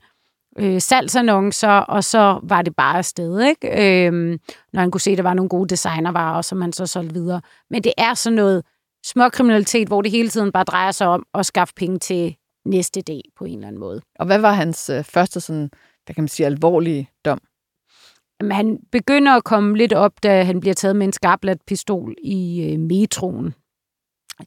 øh, 0.59 0.81
salgsannoncer, 0.81 1.69
og 1.69 2.03
så 2.03 2.39
var 2.43 2.61
det 2.61 2.75
bare 2.75 2.97
afsted, 2.97 3.41
ikke? 3.41 3.67
Øh, 4.07 4.39
når 4.73 4.79
han 4.81 4.91
kunne 4.91 5.01
se, 5.01 5.11
at 5.11 5.17
der 5.17 5.23
var 5.23 5.33
nogle 5.33 5.49
gode 5.49 5.69
designervarer, 5.69 6.41
som 6.41 6.61
han 6.61 6.73
så 6.73 6.85
solgte 6.85 7.13
videre. 7.13 7.41
Men 7.69 7.83
det 7.83 7.93
er 7.97 8.13
sådan 8.13 8.35
noget 8.35 8.63
småkriminalitet, 9.05 9.87
hvor 9.87 10.01
det 10.01 10.11
hele 10.11 10.29
tiden 10.29 10.51
bare 10.51 10.63
drejer 10.63 10.91
sig 10.91 11.07
om 11.07 11.25
at 11.33 11.45
skaffe 11.45 11.73
penge 11.73 11.99
til 11.99 12.35
næste 12.65 13.01
dag 13.01 13.21
på 13.37 13.45
en 13.45 13.53
eller 13.53 13.67
anden 13.67 13.79
måde. 13.79 14.01
Og 14.19 14.25
hvad 14.25 14.39
var 14.39 14.51
hans 14.51 14.89
øh, 14.89 15.03
første 15.03 15.41
sådan, 15.41 15.69
hvad 16.05 16.15
kan 16.15 16.21
man 16.21 16.27
sige, 16.27 16.45
alvorlige 16.45 17.09
dom? 17.25 17.39
Jamen, 18.41 18.51
han 18.51 18.79
begynder 18.91 19.31
at 19.31 19.43
komme 19.43 19.77
lidt 19.77 19.93
op, 19.93 20.23
da 20.23 20.43
han 20.43 20.59
bliver 20.59 20.73
taget 20.73 20.95
med 20.95 21.05
en 21.05 21.13
skarplat 21.13 21.57
pistol 21.67 22.15
i 22.23 22.69
øh, 22.71 22.79
metroen 22.79 23.53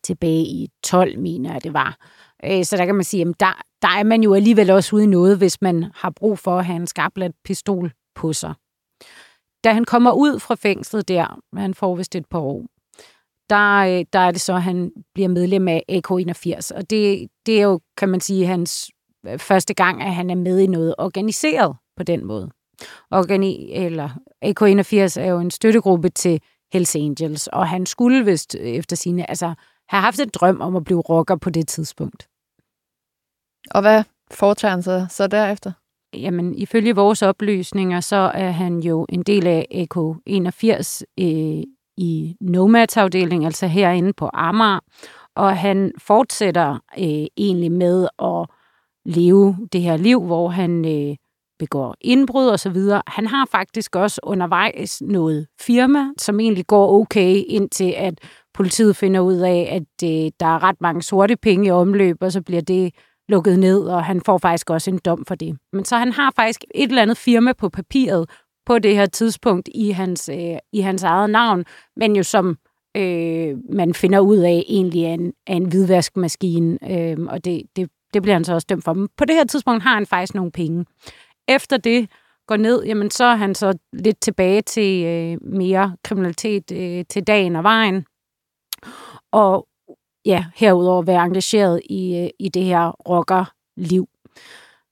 tilbage 0.02 0.42
i 0.42 0.68
12, 0.82 1.18
mener 1.18 1.52
jeg, 1.52 1.64
det 1.64 1.72
var. 1.72 1.96
Øh, 2.44 2.64
så 2.64 2.76
der 2.76 2.86
kan 2.86 2.94
man 2.94 3.04
sige, 3.04 3.28
at 3.28 3.40
der, 3.40 3.62
der 3.82 3.88
er 3.88 4.02
man 4.02 4.22
jo 4.22 4.34
alligevel 4.34 4.70
også 4.70 4.96
ude 4.96 5.04
i 5.04 5.06
noget, 5.06 5.38
hvis 5.38 5.62
man 5.62 5.90
har 5.94 6.10
brug 6.10 6.38
for 6.38 6.58
at 6.58 6.64
have 6.64 6.76
en 6.76 6.86
skarplat 6.86 7.32
pistol 7.44 7.92
på 8.14 8.32
sig. 8.32 8.54
Da 9.64 9.72
han 9.72 9.84
kommer 9.84 10.12
ud 10.12 10.38
fra 10.38 10.54
fængslet 10.54 11.08
der, 11.08 11.40
han 11.56 11.74
får 11.74 11.96
vist 11.96 12.14
et 12.14 12.26
par 12.26 12.38
år, 12.38 12.66
der, 13.50 13.76
øh, 13.76 14.04
der 14.12 14.18
er 14.18 14.30
det 14.30 14.40
så, 14.40 14.54
at 14.54 14.62
han 14.62 14.92
bliver 15.14 15.28
medlem 15.28 15.68
af 15.68 15.82
AK81. 15.92 16.76
Og 16.76 16.90
det, 16.90 17.28
det 17.46 17.58
er 17.58 17.62
jo, 17.62 17.80
kan 17.96 18.08
man 18.08 18.20
sige, 18.20 18.46
hans 18.46 18.90
øh, 19.26 19.38
første 19.38 19.74
gang, 19.74 20.02
at 20.02 20.14
han 20.14 20.30
er 20.30 20.34
med 20.34 20.58
i 20.58 20.66
noget 20.66 20.94
organiseret 20.98 21.76
på 21.96 22.02
den 22.02 22.24
måde. 22.24 22.50
Organi 23.10 23.70
eller 23.72 24.08
AK81 24.44 25.20
er 25.20 25.28
jo 25.30 25.38
en 25.38 25.50
støttegruppe 25.50 26.08
til 26.08 26.40
Hells 26.72 26.96
Angels, 26.96 27.46
og 27.46 27.68
han 27.68 27.86
skulle 27.86 28.24
vist 28.24 28.56
øh, 28.60 28.66
efter 28.66 28.96
sine, 28.96 29.30
altså 29.30 29.54
have 29.88 30.02
haft 30.02 30.20
en 30.20 30.28
drøm 30.28 30.60
om 30.60 30.76
at 30.76 30.84
blive 30.84 31.00
rocker 31.00 31.36
på 31.36 31.50
det 31.50 31.68
tidspunkt. 31.68 32.28
Og 33.70 33.80
hvad 33.80 34.04
foretager 34.30 34.72
han 34.72 34.82
sig 34.82 35.06
så 35.10 35.26
derefter? 35.26 35.72
Jamen, 36.14 36.54
ifølge 36.54 36.94
vores 36.94 37.22
oplysninger, 37.22 38.00
så 38.00 38.16
er 38.16 38.50
han 38.50 38.78
jo 38.80 39.06
en 39.08 39.22
del 39.22 39.46
af 39.46 39.66
AK81 39.74 41.02
øh, 41.20 41.62
i 41.96 42.36
Nomads-afdelingen, 42.40 43.46
altså 43.46 43.66
herinde 43.66 44.12
på 44.12 44.30
Amager, 44.32 44.80
og 45.36 45.58
han 45.58 45.92
fortsætter 45.98 46.72
øh, 46.98 47.26
egentlig 47.36 47.72
med 47.72 48.08
at 48.18 48.46
leve 49.04 49.56
det 49.72 49.80
her 49.80 49.96
liv, 49.96 50.24
hvor 50.24 50.48
han 50.48 50.84
øh, 50.84 51.16
begår 51.58 51.96
indbrud 52.00 52.46
og 52.46 52.60
så 52.60 52.70
videre. 52.70 53.02
Han 53.06 53.26
har 53.26 53.48
faktisk 53.50 53.96
også 53.96 54.20
undervejs 54.22 55.02
noget 55.02 55.46
firma, 55.60 56.12
som 56.18 56.40
egentlig 56.40 56.66
går 56.66 57.00
okay, 57.00 57.42
indtil 57.48 57.94
at 57.96 58.14
politiet 58.54 58.96
finder 58.96 59.20
ud 59.20 59.36
af, 59.36 59.68
at 59.70 60.08
øh, 60.08 60.30
der 60.40 60.46
er 60.46 60.62
ret 60.62 60.80
mange 60.80 61.02
sorte 61.02 61.36
penge 61.36 61.66
i 61.66 61.70
omløb, 61.70 62.16
og 62.20 62.32
så 62.32 62.42
bliver 62.42 62.62
det 62.62 62.94
lukket 63.28 63.58
ned, 63.58 63.80
og 63.80 64.04
han 64.04 64.20
får 64.20 64.38
faktisk 64.38 64.70
også 64.70 64.90
en 64.90 65.00
dom 65.04 65.24
for 65.24 65.34
det. 65.34 65.58
Men 65.72 65.84
så 65.84 65.96
han 65.96 66.12
har 66.12 66.32
faktisk 66.36 66.64
et 66.74 66.88
eller 66.88 67.02
andet 67.02 67.16
firma 67.16 67.52
på 67.52 67.68
papiret 67.68 68.30
på 68.66 68.78
det 68.78 68.94
her 68.94 69.06
tidspunkt 69.06 69.68
i 69.74 69.90
hans, 69.90 70.30
øh, 70.32 70.58
i 70.72 70.80
hans 70.80 71.02
eget 71.02 71.30
navn, 71.30 71.64
men 71.96 72.16
jo 72.16 72.22
som 72.22 72.58
øh, 72.96 73.56
man 73.72 73.94
finder 73.94 74.20
ud 74.20 74.36
af 74.36 74.64
egentlig 74.68 75.04
er 75.04 75.14
en, 75.14 75.32
er 75.46 75.54
en 75.54 75.68
hvidvaskmaskine, 75.68 76.78
øh, 76.90 77.16
og 77.28 77.44
det, 77.44 77.62
det, 77.76 77.90
det 78.14 78.22
bliver 78.22 78.34
han 78.34 78.44
så 78.44 78.54
også 78.54 78.66
dømt 78.68 78.84
for. 78.84 78.92
Men 78.92 79.08
på 79.16 79.24
det 79.24 79.36
her 79.36 79.44
tidspunkt 79.44 79.82
har 79.82 79.94
han 79.94 80.06
faktisk 80.06 80.34
nogle 80.34 80.52
penge. 80.52 80.84
Efter 81.48 81.76
det 81.76 82.10
går 82.46 82.56
ned, 82.56 82.84
jamen 82.84 83.10
så 83.10 83.24
er 83.24 83.36
han 83.36 83.54
så 83.54 83.78
lidt 83.92 84.20
tilbage 84.20 84.62
til 84.62 85.04
øh, 85.04 85.38
mere 85.42 85.96
kriminalitet 86.04 86.72
øh, 86.72 87.04
til 87.10 87.26
dagen 87.26 87.56
og 87.56 87.62
vejen. 87.62 88.06
Og 89.34 89.68
ja, 90.24 90.44
herudover 90.54 91.02
være 91.02 91.24
engageret 91.24 91.80
i, 91.90 92.16
øh, 92.16 92.28
i 92.38 92.48
det 92.48 92.64
her 92.64 92.90
rockerliv. 92.90 94.08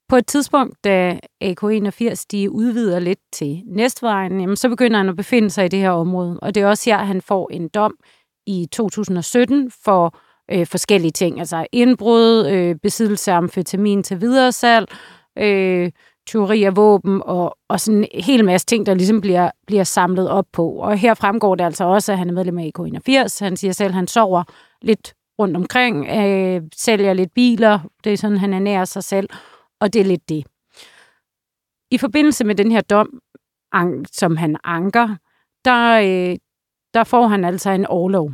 På 0.08 0.16
et 0.16 0.26
tidspunkt, 0.26 0.84
da 0.84 1.20
AK81 1.44 2.24
de 2.30 2.50
udvider 2.50 2.98
lidt 2.98 3.18
til 3.32 3.62
Næstvejen, 3.66 4.40
jamen, 4.40 4.56
så 4.56 4.68
begynder 4.68 4.96
han 4.96 5.08
at 5.08 5.16
befinde 5.16 5.50
sig 5.50 5.64
i 5.64 5.68
det 5.68 5.78
her 5.78 5.90
område. 5.90 6.38
Og 6.42 6.54
det 6.54 6.62
er 6.62 6.66
også 6.66 6.90
her, 6.90 6.98
han 6.98 7.20
får 7.20 7.48
en 7.52 7.68
dom 7.68 7.94
i 8.46 8.68
2017 8.72 9.70
for 9.84 10.18
øh, 10.50 10.66
forskellige 10.66 11.12
ting. 11.12 11.38
Altså 11.38 11.66
indbrud, 11.72 12.46
øh, 12.46 12.76
besiddelse 12.82 13.32
af 13.32 13.36
amfetamin 13.36 14.02
til 14.02 14.20
videresalg, 14.20 14.88
øh, 15.38 15.90
tyveri 16.26 16.64
af 16.64 16.76
våben 16.76 17.22
og, 17.24 17.56
og 17.68 17.80
sådan 17.80 18.06
en 18.12 18.22
hel 18.22 18.44
masse 18.44 18.66
ting, 18.66 18.86
der 18.86 18.94
ligesom 18.94 19.20
bliver, 19.20 19.50
bliver 19.66 19.84
samlet 19.84 20.30
op 20.30 20.46
på. 20.52 20.68
Og 20.68 20.98
her 20.98 21.14
fremgår 21.14 21.54
det 21.54 21.64
altså 21.64 21.84
også, 21.84 22.12
at 22.12 22.18
han 22.18 22.28
er 22.28 22.32
medlem 22.32 22.58
af 22.58 22.70
EK81. 22.78 23.44
Han 23.44 23.56
siger 23.56 23.72
selv, 23.72 23.88
at 23.88 23.94
han 23.94 24.06
sover 24.06 24.44
lidt 24.82 25.14
rundt 25.38 25.56
omkring, 25.56 26.06
øh, 26.08 26.62
sælger 26.76 27.12
lidt 27.12 27.34
biler. 27.34 27.78
Det 28.04 28.12
er 28.12 28.16
sådan, 28.16 28.38
han 28.38 28.52
ernærer 28.52 28.84
sig 28.84 29.04
selv. 29.04 29.28
Og 29.80 29.92
det 29.92 30.00
er 30.00 30.04
lidt 30.04 30.28
det. 30.28 30.44
I 31.90 31.98
forbindelse 31.98 32.44
med 32.44 32.54
den 32.54 32.70
her 32.70 32.80
dom, 32.80 33.20
som 34.12 34.36
han 34.36 34.56
anker, 34.64 35.16
der, 35.64 36.00
øh, 36.00 36.36
der 36.94 37.04
får 37.04 37.26
han 37.26 37.44
altså 37.44 37.70
en 37.70 37.86
overlov. 37.86 38.32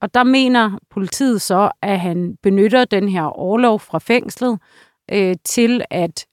Og 0.00 0.14
der 0.14 0.24
mener 0.24 0.78
politiet 0.90 1.42
så, 1.42 1.70
at 1.82 2.00
han 2.00 2.36
benytter 2.42 2.84
den 2.84 3.08
her 3.08 3.22
overlov 3.22 3.80
fra 3.80 3.98
fængslet 3.98 4.58
øh, 5.12 5.36
til 5.44 5.84
at 5.90 6.26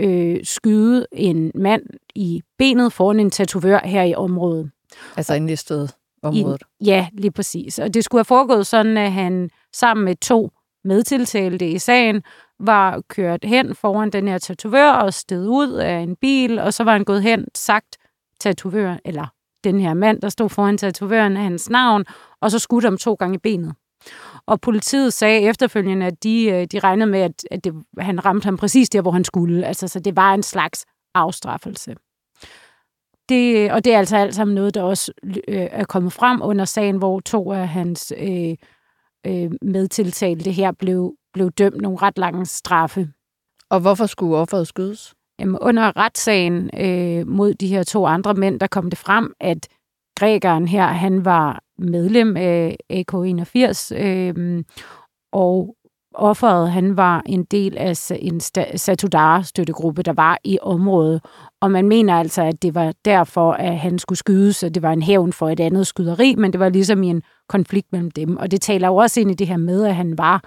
øh, 0.00 0.36
skyde 0.42 1.06
en 1.12 1.52
mand 1.54 1.82
i 2.14 2.42
benet 2.58 2.92
foran 2.92 3.20
en 3.20 3.30
tatovør 3.30 3.80
her 3.84 4.02
i 4.02 4.14
området. 4.14 4.70
Altså 5.16 5.34
i 5.34 5.56
sted 5.56 5.88
området? 6.22 6.62
I, 6.80 6.84
ja, 6.84 7.08
lige 7.12 7.30
præcis. 7.30 7.78
Og 7.78 7.94
det 7.94 8.04
skulle 8.04 8.18
have 8.18 8.24
foregået 8.24 8.66
sådan, 8.66 8.96
at 8.96 9.12
han 9.12 9.50
sammen 9.72 10.04
med 10.04 10.16
to 10.16 10.50
medtiltalte 10.84 11.70
i 11.70 11.78
sagen 11.78 12.22
var 12.60 13.02
kørt 13.08 13.44
hen 13.44 13.74
foran 13.74 14.10
den 14.10 14.28
her 14.28 14.38
tatovør 14.38 14.90
og 14.90 15.14
sted 15.14 15.48
ud 15.48 15.72
af 15.72 15.98
en 15.98 16.16
bil, 16.16 16.58
og 16.58 16.74
så 16.74 16.84
var 16.84 16.92
han 16.92 17.04
gået 17.04 17.22
hen, 17.22 17.46
sagt 17.54 17.96
tatovør, 18.40 18.96
eller 19.04 19.26
den 19.64 19.80
her 19.80 19.94
mand, 19.94 20.20
der 20.20 20.28
stod 20.28 20.48
foran 20.48 20.78
tatovøren, 20.78 21.36
hans 21.36 21.70
navn, 21.70 22.04
og 22.40 22.50
så 22.50 22.58
skudte 22.58 22.86
ham 22.86 22.98
to 22.98 23.14
gange 23.14 23.34
i 23.34 23.38
benet. 23.38 23.74
Og 24.46 24.60
politiet 24.60 25.12
sagde 25.12 25.40
efterfølgende, 25.40 26.06
at 26.06 26.22
de, 26.22 26.44
øh, 26.50 26.66
de 26.72 26.78
regnede 26.78 27.10
med, 27.10 27.20
at, 27.20 27.44
at 27.50 27.64
det, 27.64 27.74
han 27.98 28.24
ramte 28.24 28.44
ham 28.44 28.56
præcis 28.56 28.90
der, 28.90 29.02
hvor 29.02 29.10
han 29.10 29.24
skulle. 29.24 29.66
Altså, 29.66 29.88
så 29.88 30.00
det 30.00 30.16
var 30.16 30.34
en 30.34 30.42
slags 30.42 30.84
afstraffelse. 31.14 31.94
det, 33.28 33.72
og 33.72 33.84
det 33.84 33.94
er 33.94 33.98
altså 33.98 34.16
alt 34.16 34.34
sammen 34.34 34.54
noget, 34.54 34.74
der 34.74 34.82
også 34.82 35.12
øh, 35.48 35.68
er 35.70 35.84
kommet 35.84 36.12
frem 36.12 36.42
under 36.42 36.64
sagen, 36.64 36.96
hvor 36.96 37.20
to 37.20 37.52
af 37.52 37.68
hans 37.68 38.12
øh, 38.16 38.54
øh, 39.26 39.50
medtiltalte 39.62 40.50
her 40.50 40.72
blev, 40.72 41.14
blev 41.32 41.50
dømt 41.50 41.80
nogle 41.80 41.98
ret 41.98 42.18
lange 42.18 42.46
straffe. 42.46 43.08
Og 43.70 43.80
hvorfor 43.80 44.06
skulle 44.06 44.36
offeret 44.36 44.68
skydes? 44.68 45.14
Jamen, 45.38 45.58
under 45.58 45.96
retssagen 45.96 46.70
øh, 46.80 47.28
mod 47.28 47.54
de 47.54 47.68
her 47.68 47.82
to 47.82 48.06
andre 48.06 48.34
mænd, 48.34 48.60
der 48.60 48.66
kom 48.66 48.90
det 48.90 48.98
frem, 48.98 49.34
at 49.40 49.68
grækeren 50.16 50.68
her, 50.68 50.86
han 50.86 51.24
var 51.24 51.62
medlem 51.78 52.36
af 52.36 52.76
AK81, 52.92 53.94
øh, 53.96 54.64
og 55.32 55.76
offeret, 56.14 56.70
han 56.70 56.96
var 56.96 57.22
en 57.26 57.44
del 57.44 57.78
af 57.78 58.10
en 58.10 58.40
Satudar-støttegruppe, 58.76 60.02
der 60.02 60.12
var 60.12 60.38
i 60.44 60.58
området. 60.62 61.24
Og 61.60 61.70
man 61.70 61.88
mener 61.88 62.14
altså, 62.18 62.42
at 62.42 62.62
det 62.62 62.74
var 62.74 62.92
derfor, 63.04 63.52
at 63.52 63.78
han 63.78 63.98
skulle 63.98 64.18
skydes, 64.18 64.62
og 64.62 64.74
det 64.74 64.82
var 64.82 64.92
en 64.92 65.02
hævn 65.02 65.32
for 65.32 65.48
et 65.48 65.60
andet 65.60 65.86
skyderi, 65.86 66.34
men 66.34 66.52
det 66.52 66.60
var 66.60 66.68
ligesom 66.68 67.02
i 67.02 67.06
en 67.06 67.22
konflikt 67.48 67.92
mellem 67.92 68.10
dem. 68.10 68.36
Og 68.36 68.50
det 68.50 68.60
taler 68.60 68.88
jo 68.88 68.96
også 68.96 69.20
ind 69.20 69.30
i 69.30 69.34
det 69.34 69.46
her 69.46 69.56
med, 69.56 69.84
at 69.84 69.94
han 69.94 70.18
var 70.18 70.42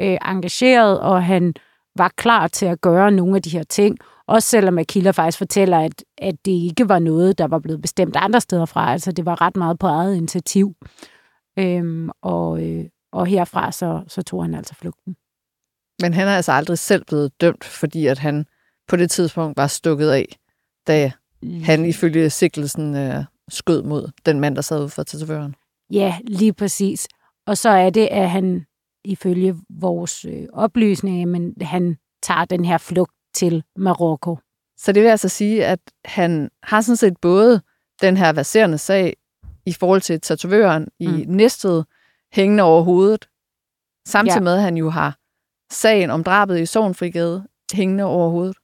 øh, 0.00 0.18
engageret, 0.24 1.00
og 1.00 1.24
han 1.24 1.54
var 1.96 2.12
klar 2.16 2.46
til 2.48 2.66
at 2.66 2.80
gøre 2.80 3.10
nogle 3.10 3.36
af 3.36 3.42
de 3.42 3.50
her 3.50 3.62
ting. 3.62 3.98
Også 4.26 4.48
selvom 4.48 4.78
Akila 4.78 5.10
faktisk 5.10 5.38
fortæller, 5.38 5.78
at, 5.78 6.04
at 6.18 6.34
det 6.44 6.52
ikke 6.52 6.88
var 6.88 6.98
noget, 6.98 7.38
der 7.38 7.46
var 7.46 7.58
blevet 7.58 7.82
bestemt 7.82 8.16
andre 8.16 8.40
steder 8.40 8.64
fra. 8.64 8.92
Altså 8.92 9.12
det 9.12 9.26
var 9.26 9.40
ret 9.40 9.56
meget 9.56 9.78
på 9.78 9.86
eget 9.86 10.16
initiativ. 10.16 10.74
Øhm, 11.58 12.10
og, 12.22 12.66
øh, 12.66 12.84
og 13.12 13.26
herfra 13.26 13.72
så, 13.72 14.04
så 14.08 14.22
tog 14.22 14.44
han 14.44 14.54
altså 14.54 14.74
flugten. 14.74 15.16
Men 16.02 16.14
han 16.14 16.28
er 16.28 16.36
altså 16.36 16.52
aldrig 16.52 16.78
selv 16.78 17.04
blevet 17.04 17.40
dømt, 17.40 17.64
fordi 17.64 18.06
at 18.06 18.18
han 18.18 18.46
på 18.88 18.96
det 18.96 19.10
tidspunkt 19.10 19.56
var 19.56 19.66
stukket 19.66 20.10
af, 20.10 20.36
da 20.86 21.12
han 21.62 21.84
ifølge 21.84 22.30
sikkelsen 22.30 22.96
øh, 22.96 23.24
skød 23.48 23.82
mod 23.82 24.10
den 24.26 24.40
mand, 24.40 24.56
der 24.56 24.62
sad 24.62 24.80
ude 24.80 24.88
for 24.88 25.02
tatovøren. 25.02 25.54
Ja, 25.92 26.18
lige 26.26 26.52
præcis. 26.52 27.08
Og 27.46 27.58
så 27.58 27.68
er 27.68 27.90
det, 27.90 28.08
at 28.10 28.30
han 28.30 28.66
ifølge 29.04 29.56
vores 29.70 30.24
øh, 30.24 30.46
oplysninger, 30.52 31.26
men 31.26 31.54
han 31.60 31.96
tager 32.22 32.44
den 32.44 32.64
her 32.64 32.78
flugt 32.78 33.12
til 33.34 33.64
Marokko. 33.76 34.38
Så 34.76 34.92
det 34.92 35.02
vil 35.02 35.08
altså 35.08 35.28
sige, 35.28 35.66
at 35.66 35.80
han 36.04 36.50
har 36.62 36.80
sådan 36.80 36.96
set 36.96 37.16
både 37.22 37.62
den 38.02 38.16
her 38.16 38.32
verserende 38.32 38.78
sag 38.78 39.16
i 39.66 39.72
forhold 39.72 40.00
til 40.00 40.20
tatovøren 40.20 40.88
i 40.98 41.06
mm. 41.06 41.24
Næstved 41.26 41.84
hængende 42.32 42.62
over 42.62 42.82
hovedet, 42.82 43.28
samtidig 44.06 44.38
ja. 44.38 44.44
med, 44.44 44.54
at 44.54 44.62
han 44.62 44.76
jo 44.76 44.90
har 44.90 45.18
sagen 45.70 46.10
om 46.10 46.24
drabet 46.24 46.60
i 46.60 46.66
Sovnfrigade 46.66 47.46
hængende 47.72 48.04
over 48.04 48.30
hovedet. 48.30 48.56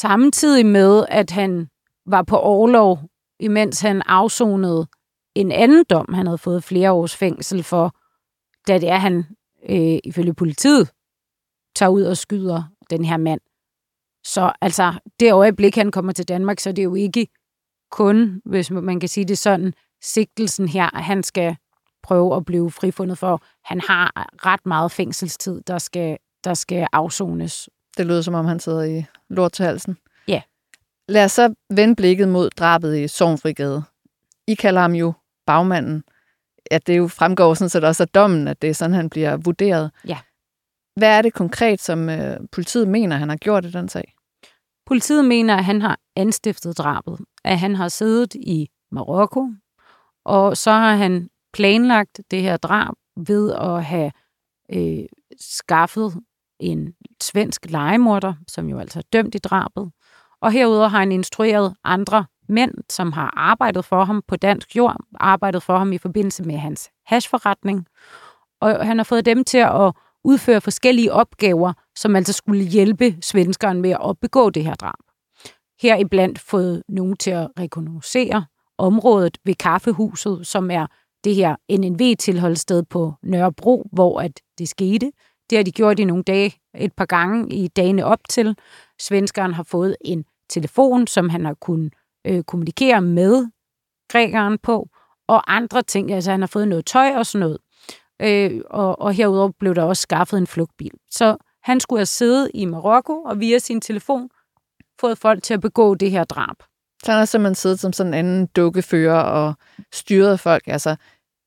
Samtidig 0.00 0.66
med, 0.66 1.04
at 1.08 1.30
han 1.30 1.68
var 2.06 2.22
på 2.22 2.36
overlov, 2.36 2.98
imens 3.40 3.80
han 3.80 4.02
afsonede 4.06 4.86
en 5.34 5.52
anden 5.52 5.84
dom, 5.90 6.12
han 6.14 6.26
havde 6.26 6.38
fået 6.38 6.64
flere 6.64 6.92
års 6.92 7.16
fængsel 7.16 7.62
for, 7.62 7.94
da 8.68 8.78
det 8.78 8.88
er, 8.88 8.96
han 8.96 9.24
øh, 9.68 9.98
ifølge 10.04 10.34
politiet 10.34 10.90
tager 11.76 11.90
ud 11.90 12.02
og 12.02 12.16
skyder 12.16 12.62
den 12.90 13.04
her 13.04 13.16
mand. 13.16 13.40
Så 14.24 14.52
altså, 14.60 14.92
det 15.20 15.32
øjeblik, 15.32 15.76
han 15.76 15.90
kommer 15.90 16.12
til 16.12 16.28
Danmark, 16.28 16.60
så 16.60 16.68
er 16.68 16.74
det 16.74 16.84
jo 16.84 16.94
ikke 16.94 17.26
kun, 17.90 18.40
hvis 18.44 18.70
man 18.70 19.00
kan 19.00 19.08
sige 19.08 19.24
det 19.24 19.38
sådan, 19.38 19.74
sigtelsen 20.02 20.68
her, 20.68 20.96
at 20.96 21.04
han 21.04 21.22
skal 21.22 21.56
prøve 22.02 22.36
at 22.36 22.44
blive 22.44 22.70
frifundet 22.70 23.18
for. 23.18 23.42
Han 23.64 23.80
har 23.80 24.12
ret 24.46 24.66
meget 24.66 24.92
fængselstid, 24.92 25.60
der 25.66 25.78
skal, 25.78 26.18
der 26.44 26.54
skal 26.54 26.86
afsones. 26.92 27.68
Det 27.96 28.06
lyder, 28.06 28.22
som 28.22 28.34
om 28.34 28.46
han 28.46 28.60
sidder 28.60 28.82
i 28.82 29.04
lort 29.28 29.52
til 29.52 29.64
halsen. 29.64 29.96
Ja. 30.28 30.42
Lad 31.08 31.24
os 31.24 31.32
så 31.32 31.54
vende 31.70 31.96
blikket 31.96 32.28
mod 32.28 32.50
drabet 32.50 32.98
i 32.98 33.08
Sovnfrigade. 33.08 33.82
I 34.46 34.54
kalder 34.54 34.80
ham 34.80 34.92
jo 34.92 35.12
bagmanden. 35.46 36.04
At 36.70 36.86
det 36.86 36.98
jo 36.98 37.08
fremgår 37.08 37.54
sådan 37.54 37.68
set 37.68 37.84
også 37.84 38.02
af 38.02 38.08
dommen, 38.08 38.48
at 38.48 38.62
det 38.62 38.70
er 38.70 38.74
sådan, 38.74 38.94
han 38.94 39.10
bliver 39.10 39.36
vurderet. 39.36 39.90
Ja. 40.08 40.18
Hvad 41.00 41.18
er 41.18 41.22
det 41.22 41.34
konkret, 41.34 41.80
som 41.80 42.08
øh, 42.08 42.36
politiet 42.52 42.88
mener, 42.88 43.16
han 43.16 43.28
har 43.28 43.36
gjort 43.36 43.64
i 43.64 43.70
den 43.70 43.88
sag? 43.88 44.14
Politiet 44.86 45.24
mener, 45.24 45.56
at 45.56 45.64
han 45.64 45.82
har 45.82 45.98
anstiftet 46.16 46.78
drabet. 46.78 47.18
At 47.44 47.58
han 47.58 47.74
har 47.74 47.88
siddet 47.88 48.34
i 48.34 48.68
Marokko, 48.92 49.48
og 50.24 50.56
så 50.56 50.70
har 50.70 50.94
han 50.94 51.28
planlagt 51.52 52.20
det 52.30 52.42
her 52.42 52.56
drab 52.56 52.94
ved 53.16 53.52
at 53.52 53.84
have 53.84 54.12
øh, 54.72 55.04
skaffet 55.40 56.14
en 56.58 56.94
svensk 57.22 57.66
legemorder, 57.70 58.34
som 58.48 58.68
jo 58.68 58.78
altså 58.78 58.98
er 58.98 59.08
dømt 59.12 59.34
i 59.34 59.38
drabet. 59.38 59.90
Og 60.40 60.52
herudover 60.52 60.88
har 60.88 60.98
han 60.98 61.12
instrueret 61.12 61.74
andre 61.84 62.26
mænd, 62.48 62.74
som 62.90 63.12
har 63.12 63.32
arbejdet 63.36 63.84
for 63.84 64.04
ham 64.04 64.22
på 64.28 64.36
dansk 64.36 64.76
jord, 64.76 64.96
arbejdet 65.20 65.62
for 65.62 65.78
ham 65.78 65.92
i 65.92 65.98
forbindelse 65.98 66.42
med 66.42 66.56
hans 66.56 66.90
hashforretning. 67.06 67.86
Og 68.60 68.86
han 68.86 68.98
har 68.98 69.04
fået 69.04 69.26
dem 69.26 69.44
til 69.44 69.58
at 69.58 69.92
udføre 70.24 70.60
forskellige 70.60 71.12
opgaver, 71.12 71.72
som 71.96 72.16
altså 72.16 72.32
skulle 72.32 72.64
hjælpe 72.64 73.16
svenskeren 73.22 73.80
med 73.80 73.90
at 73.90 74.18
begå 74.20 74.50
det 74.50 74.64
her 74.64 74.74
drab. 74.74 74.98
Her 75.82 75.96
iblandt 75.96 76.38
fået 76.38 76.82
nogen 76.88 77.16
til 77.16 77.30
at 77.30 77.48
rekognosere 77.58 78.44
området 78.78 79.38
ved 79.44 79.54
Kaffehuset, 79.54 80.46
som 80.46 80.70
er 80.70 80.86
det 81.24 81.34
her 81.34 81.56
NNV-tilholdssted 81.70 82.82
på 82.82 83.14
Nørrebro, 83.22 83.88
hvor 83.92 84.20
at 84.20 84.40
det 84.58 84.68
skete. 84.68 85.12
Det 85.50 85.58
har 85.58 85.62
de 85.62 85.72
gjort 85.72 85.98
i 85.98 86.04
nogle 86.04 86.22
dage, 86.22 86.54
et 86.74 86.92
par 86.92 87.06
gange 87.06 87.54
i 87.54 87.68
dagene 87.68 88.04
op 88.04 88.20
til. 88.28 88.56
Svenskeren 89.00 89.54
har 89.54 89.62
fået 89.62 89.96
en 90.00 90.24
telefon, 90.50 91.06
som 91.06 91.28
han 91.28 91.44
har 91.44 91.54
kunnet 91.54 91.92
øh, 92.26 92.42
kommunikere 92.42 93.02
med 93.02 93.46
grækeren 94.08 94.58
på, 94.58 94.88
og 95.28 95.54
andre 95.56 95.82
ting, 95.82 96.12
altså 96.12 96.30
han 96.30 96.40
har 96.40 96.46
fået 96.46 96.68
noget 96.68 96.86
tøj 96.86 97.10
og 97.16 97.26
sådan 97.26 97.40
noget. 97.40 97.58
Øh, 98.20 98.60
og, 98.70 99.00
og 99.00 99.12
herudover 99.12 99.50
blev 99.58 99.74
der 99.74 99.82
også 99.82 100.00
skaffet 100.00 100.38
en 100.38 100.46
flugtbil. 100.46 100.92
Så 101.10 101.36
han 101.62 101.80
skulle 101.80 101.98
have 101.98 102.06
siddet 102.06 102.50
i 102.54 102.64
Marokko 102.64 103.22
og 103.22 103.40
via 103.40 103.58
sin 103.58 103.80
telefon 103.80 104.28
fået 105.00 105.18
folk 105.18 105.42
til 105.42 105.54
at 105.54 105.60
begå 105.60 105.94
det 105.94 106.10
her 106.10 106.24
drab. 106.24 106.56
Så 107.04 107.12
han 107.12 107.18
har 107.18 107.24
simpelthen 107.24 107.54
siddet 107.54 107.80
som 107.80 107.92
sådan 107.92 108.14
en 108.14 108.18
anden 108.18 108.46
dukkefører 108.46 109.20
og 109.20 109.54
styret 109.92 110.40
folk. 110.40 110.62
Altså, 110.66 110.96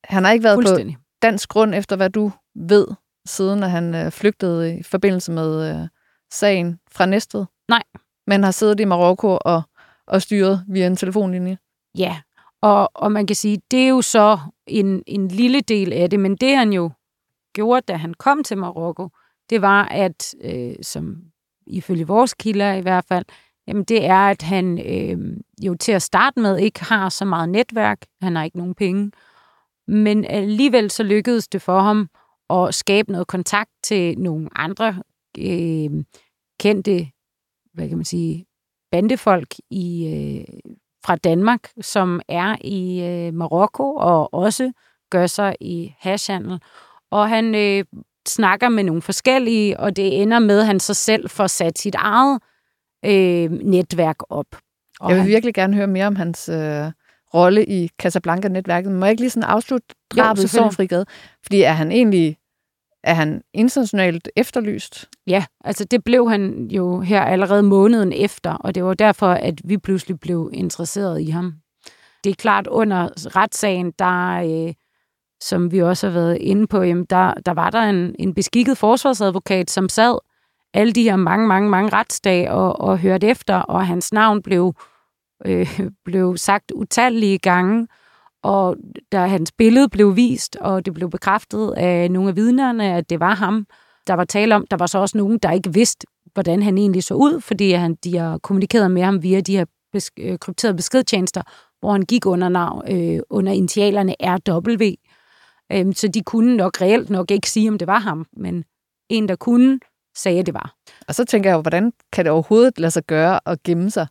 han 0.04 0.24
har 0.24 0.32
ikke 0.32 0.44
været 0.44 0.66
på 0.66 0.94
dansk 1.22 1.50
grund, 1.50 1.76
efter 1.76 1.96
hvad 1.96 2.10
du 2.10 2.32
ved, 2.56 2.88
siden 3.26 3.64
at 3.64 3.72
han 3.72 3.96
øh, 3.96 4.12
flygtede 4.12 4.78
i 4.78 4.84
forbindelse 4.84 5.32
med 5.32 5.70
øh, 5.70 5.88
sagen 6.32 6.80
fra 6.92 7.06
Næstved. 7.06 7.46
Nej. 7.70 7.84
Men 8.28 8.44
har 8.44 8.52
siddet 8.52 8.80
i 8.80 8.86
Marokko 8.86 9.38
og, 9.42 9.62
og 10.08 10.22
styret 10.22 10.66
via 10.68 10.88
en 10.88 10.96
telefonlinje. 10.96 11.58
Ja, 11.98 12.18
og, 12.63 12.91
og 12.93 13.12
man 13.12 13.28
kan 13.28 13.36
sige, 13.36 13.62
det 13.71 13.80
er 13.80 13.88
jo 13.88 14.02
så 14.02 14.39
en, 14.67 15.04
en 15.08 15.28
lille 15.28 15.62
del 15.62 15.93
af 15.93 16.10
det, 16.10 16.19
men 16.19 16.36
det 16.36 16.58
han 16.58 16.73
jo 16.73 16.91
gjorde, 17.54 17.82
da 17.88 17.93
han 17.93 18.13
kom 18.13 18.43
til 18.43 18.58
Marokko, 18.58 19.10
det 19.49 19.62
var, 19.62 19.86
at 19.86 20.36
øh, 20.41 20.76
som 20.82 21.17
ifølge 21.67 22.08
vores 22.08 22.34
kilder 22.34 22.73
i 22.73 22.82
hvert 22.82 23.06
fald, 23.06 23.26
jamen 23.67 23.84
det 23.84 24.06
er, 24.06 24.30
at 24.30 24.41
han 24.41 24.80
øh, 24.80 25.38
jo 25.65 25.76
til 25.76 25.91
at 25.91 26.02
starte 26.02 26.39
med 26.39 26.58
ikke 26.58 26.84
har 26.84 27.10
så 27.10 27.26
meget 27.26 27.49
netværk, 27.49 28.06
han 28.21 28.36
har 28.36 28.43
ikke 28.43 28.58
nogen 28.58 28.76
penge, 28.76 29.12
men 29.88 30.26
alligevel 30.26 30.91
så 30.91 31.04
lykkedes 31.04 31.47
det 31.47 31.62
for 31.62 31.80
ham 31.80 32.10
at 32.49 32.76
skabe 32.76 33.12
noget 33.12 33.28
kontakt 33.28 33.71
til 33.84 34.19
nogle 34.19 34.49
andre 34.56 35.04
øh, 35.38 36.04
kendte, 36.60 37.08
hvad 37.73 37.89
kan 37.89 37.97
man 37.97 38.06
sige, 38.06 38.45
bandefolk 38.91 39.56
i, 39.69 40.08
øh, 40.08 40.71
fra 41.06 41.16
Danmark, 41.16 41.70
som 41.82 42.22
er 42.28 42.56
i 42.62 43.02
øh, 43.02 43.34
Marokko 43.34 43.96
og 43.96 44.34
også 44.34 44.72
gør 45.12 45.28
sig 45.28 45.56
i 45.62 45.94
hashhandel. 46.00 46.60
Og 47.12 47.30
han 47.30 47.56
øh, 47.56 47.86
snakker 48.28 48.70
med 48.70 48.84
nogle 48.84 49.02
forskellige, 49.02 49.80
og 49.80 49.96
det 49.96 50.22
ender 50.22 50.39
med, 50.39 50.60
at 50.60 50.66
han 50.66 50.80
så 50.80 50.94
selv 50.94 51.30
får 51.30 51.48
sat 51.48 51.80
sit 51.80 51.96
eget 51.96 52.39
øh, 53.06 53.52
netværk 53.52 54.18
op. 54.30 54.46
Og 55.00 55.10
jeg 55.10 55.16
vil 55.16 55.22
han... 55.22 55.30
virkelig 55.30 55.54
gerne 55.54 55.76
høre 55.76 55.88
mere 55.88 56.08
om 56.08 56.16
hans 56.16 56.50
øh, 56.50 56.92
rolle 57.34 57.66
i 57.66 57.89
Casablanca-netværket. 58.02 58.92
Må 58.92 59.06
jeg 59.06 59.12
ikke 59.12 59.22
lige 59.22 59.30
sådan 59.30 59.50
afslutte 59.50 59.88
drabet 60.16 60.44
i? 60.44 60.48
Fordi 61.44 61.62
er 61.62 61.72
han 61.72 61.92
egentlig 61.92 62.38
er 63.04 63.13
han 63.13 63.42
internationalt 63.54 64.30
efterlyst? 64.36 65.10
Ja, 65.28 65.46
altså 65.63 65.86
det 65.86 66.04
blev 66.04 66.30
han 66.30 66.68
jo 66.72 67.00
her 67.02 67.22
allerede 67.22 67.63
måneden 67.63 68.13
efter, 68.13 68.54
og 68.54 68.76
det 68.76 68.84
var 68.84 68.94
derfor, 68.94 69.28
at 69.28 69.62
vi 69.63 69.78
pludselig 69.78 70.20
blev 70.20 70.50
interesseret 70.54 71.22
i 71.22 71.30
ham. 71.30 71.54
Det 72.24 72.30
er 72.30 72.36
klart, 72.36 72.68
under 72.68 73.10
retssagen, 73.36 73.94
der, 74.00 74.30
øh, 74.68 74.74
som 75.42 75.72
vi 75.72 75.82
også 75.82 76.08
har 76.08 76.13
været 76.13 76.38
inde 76.38 76.68
på, 76.68 76.82
jamen 76.82 77.06
der, 77.10 77.34
der 77.34 77.52
var 77.52 77.70
der 77.70 77.82
en, 77.82 78.16
en 78.20 78.34
beskikket 78.34 78.78
forsvarsadvokat, 78.78 79.70
som 79.70 79.89
sad 79.89 80.18
alle 80.74 80.94
de 80.94 81.04
her 81.04 81.16
mange, 81.16 81.48
mange, 81.48 81.70
mange 81.70 81.89
retsdage 81.89 82.52
og, 82.52 82.82
og 82.82 83.00
hørte 83.00 83.28
efter, 83.28 83.56
og 83.56 83.88
hans 83.88 84.13
navn 84.13 84.42
blev, 84.42 84.74
øh, 85.46 85.80
blev 86.06 86.38
sagt 86.38 86.72
utallige 86.76 87.38
gange, 87.38 87.88
og 88.44 88.76
da 89.12 89.26
hans 89.26 89.52
billede 89.52 89.90
blev 89.90 90.16
vist, 90.16 90.56
og 90.56 90.86
det 90.86 90.94
blev 90.94 91.10
bekræftet 91.10 91.74
af 91.78 92.12
nogle 92.12 92.30
af 92.30 92.36
vidnerne, 92.36 92.94
at 92.94 93.10
det 93.10 93.20
var 93.20 93.36
ham, 93.36 93.68
der 94.08 94.14
var 94.14 94.24
tale 94.24 94.56
om, 94.56 94.68
der 94.72 94.78
var 94.78 94.86
så 94.86 94.98
også 95.00 95.18
nogen, 95.18 95.38
der 95.38 95.52
ikke 95.52 95.74
vidste, 95.74 96.08
hvordan 96.34 96.64
han 96.64 96.78
egentlig 96.78 97.04
så 97.04 97.14
ud, 97.14 97.42
fordi 97.42 97.72
han, 97.72 97.96
de 98.04 98.18
har 98.18 98.38
kommunikeret 98.38 98.92
med 98.92 99.02
ham 99.02 99.24
via 99.24 99.40
de 99.40 99.58
her 99.58 99.66
besk- 99.96 100.20
øh, 100.20 100.40
krypterede 100.40 100.76
beskedtjenester, 100.76 101.42
hvor 101.80 101.92
han 101.92 102.02
gik 102.02 102.26
under 102.26 102.50
navn, 102.50 102.92
øh, 102.92 103.20
under 103.30 103.52
initialerne 103.52 104.16
RW. 104.22 104.96
Øhm, 105.72 105.94
så 105.94 106.08
de 106.08 106.22
kunne 106.24 106.58
nok 106.58 106.82
reelt 106.82 107.10
nok 107.10 107.32
ikke 107.32 107.50
sige, 107.50 107.70
om 107.70 107.78
det 107.78 107.88
var 107.88 108.00
ham, 108.00 108.26
men 108.38 108.64
en, 109.10 109.28
der 109.28 109.36
kunne, 109.36 109.80
sagde, 110.18 110.40
at 110.40 110.46
det 110.46 110.54
var. 110.54 110.76
Og 111.08 111.16
så 111.16 111.26
tænker 111.26 111.50
jeg 111.50 111.56
jo, 111.56 111.62
hvordan 111.62 111.94
kan 112.14 112.26
det 112.26 112.32
overhovedet 112.32 112.80
lade 112.80 112.92
sig 112.92 113.04
gøre 113.04 113.40
at 113.46 113.64
gemme 113.64 113.92
sig 113.92 114.08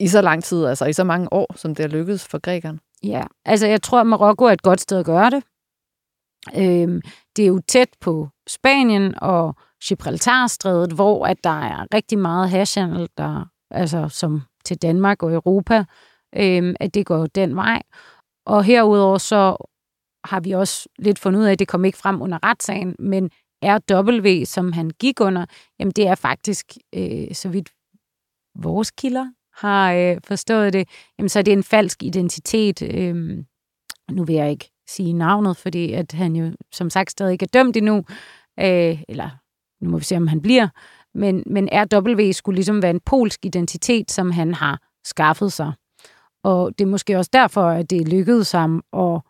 i 0.00 0.08
så 0.08 0.20
lang 0.20 0.44
tid, 0.44 0.64
altså 0.64 0.84
i 0.84 0.92
så 0.92 1.04
mange 1.04 1.32
år, 1.32 1.54
som 1.56 1.74
det 1.74 1.84
er 1.84 1.88
lykkedes 1.88 2.26
for 2.26 2.38
grækerne? 2.38 2.78
Ja, 3.04 3.22
altså 3.44 3.66
jeg 3.66 3.82
tror, 3.82 4.00
at 4.00 4.06
Marokko 4.06 4.44
er 4.44 4.52
et 4.52 4.62
godt 4.62 4.80
sted 4.80 4.98
at 4.98 5.06
gøre 5.06 5.30
det. 5.30 5.44
Øhm, 6.56 7.00
det 7.36 7.42
er 7.42 7.46
jo 7.48 7.60
tæt 7.68 7.88
på 8.00 8.28
Spanien 8.46 9.14
og 9.22 9.56
Gibraltarstrædet, 9.88 10.92
hvor 10.92 11.26
at 11.26 11.44
der 11.44 11.60
er 11.60 11.86
rigtig 11.94 12.18
meget 12.18 12.50
hashhandel, 12.50 13.08
der, 13.18 13.44
altså 13.70 14.08
som 14.08 14.42
til 14.64 14.82
Danmark 14.82 15.22
og 15.22 15.32
Europa, 15.32 15.84
øhm, 16.36 16.74
at 16.80 16.94
det 16.94 17.06
går 17.06 17.26
den 17.26 17.56
vej. 17.56 17.82
Og 18.46 18.64
herudover 18.64 19.18
så 19.18 19.56
har 20.24 20.40
vi 20.40 20.52
også 20.52 20.88
lidt 20.98 21.18
fundet 21.18 21.40
ud 21.40 21.44
af, 21.44 21.52
at 21.52 21.58
det 21.58 21.68
kom 21.68 21.84
ikke 21.84 21.98
frem 21.98 22.22
under 22.22 22.38
retssagen, 22.42 22.96
men 22.98 23.30
RW, 23.64 24.44
som 24.44 24.72
han 24.72 24.90
gik 24.90 25.20
under, 25.20 25.46
jamen 25.78 25.92
det 25.92 26.06
er 26.06 26.14
faktisk, 26.14 26.66
øh, 26.94 27.34
så 27.34 27.48
vidt 27.48 27.70
vores 28.54 28.90
kilder 28.90 29.26
har 29.56 29.92
øh, 29.92 30.16
forstået 30.24 30.72
det, 30.72 30.88
jamen 31.18 31.28
så 31.28 31.38
er 31.38 31.42
det 31.42 31.52
en 31.52 31.62
falsk 31.62 32.02
identitet. 32.02 32.82
Øh, 32.82 33.44
nu 34.10 34.24
vil 34.24 34.34
jeg 34.34 34.50
ikke 34.50 34.70
sige 34.88 35.12
navnet, 35.12 35.56
fordi 35.56 35.92
at 35.92 36.12
han 36.12 36.36
jo 36.36 36.52
som 36.72 36.90
sagt 36.90 37.10
stadig 37.10 37.32
ikke 37.32 37.42
er 37.42 37.58
dømt 37.62 37.76
endnu, 37.76 37.96
øh, 38.60 39.02
eller 39.08 39.30
nu 39.80 39.90
må 39.90 39.98
vi 39.98 40.04
se, 40.04 40.16
om 40.16 40.26
han 40.26 40.40
bliver, 40.40 40.68
men, 41.14 41.42
men 41.46 41.68
RW 41.72 42.32
skulle 42.32 42.56
ligesom 42.56 42.82
være 42.82 42.90
en 42.90 43.00
polsk 43.00 43.44
identitet, 43.44 44.10
som 44.10 44.30
han 44.30 44.54
har 44.54 44.80
skaffet 45.04 45.52
sig. 45.52 45.72
Og 46.44 46.78
det 46.78 46.84
er 46.84 46.88
måske 46.88 47.18
også 47.18 47.30
derfor, 47.32 47.62
at 47.62 47.90
det 47.90 48.08
lykkedes 48.08 48.52
ham 48.52 48.82
at 48.92 49.20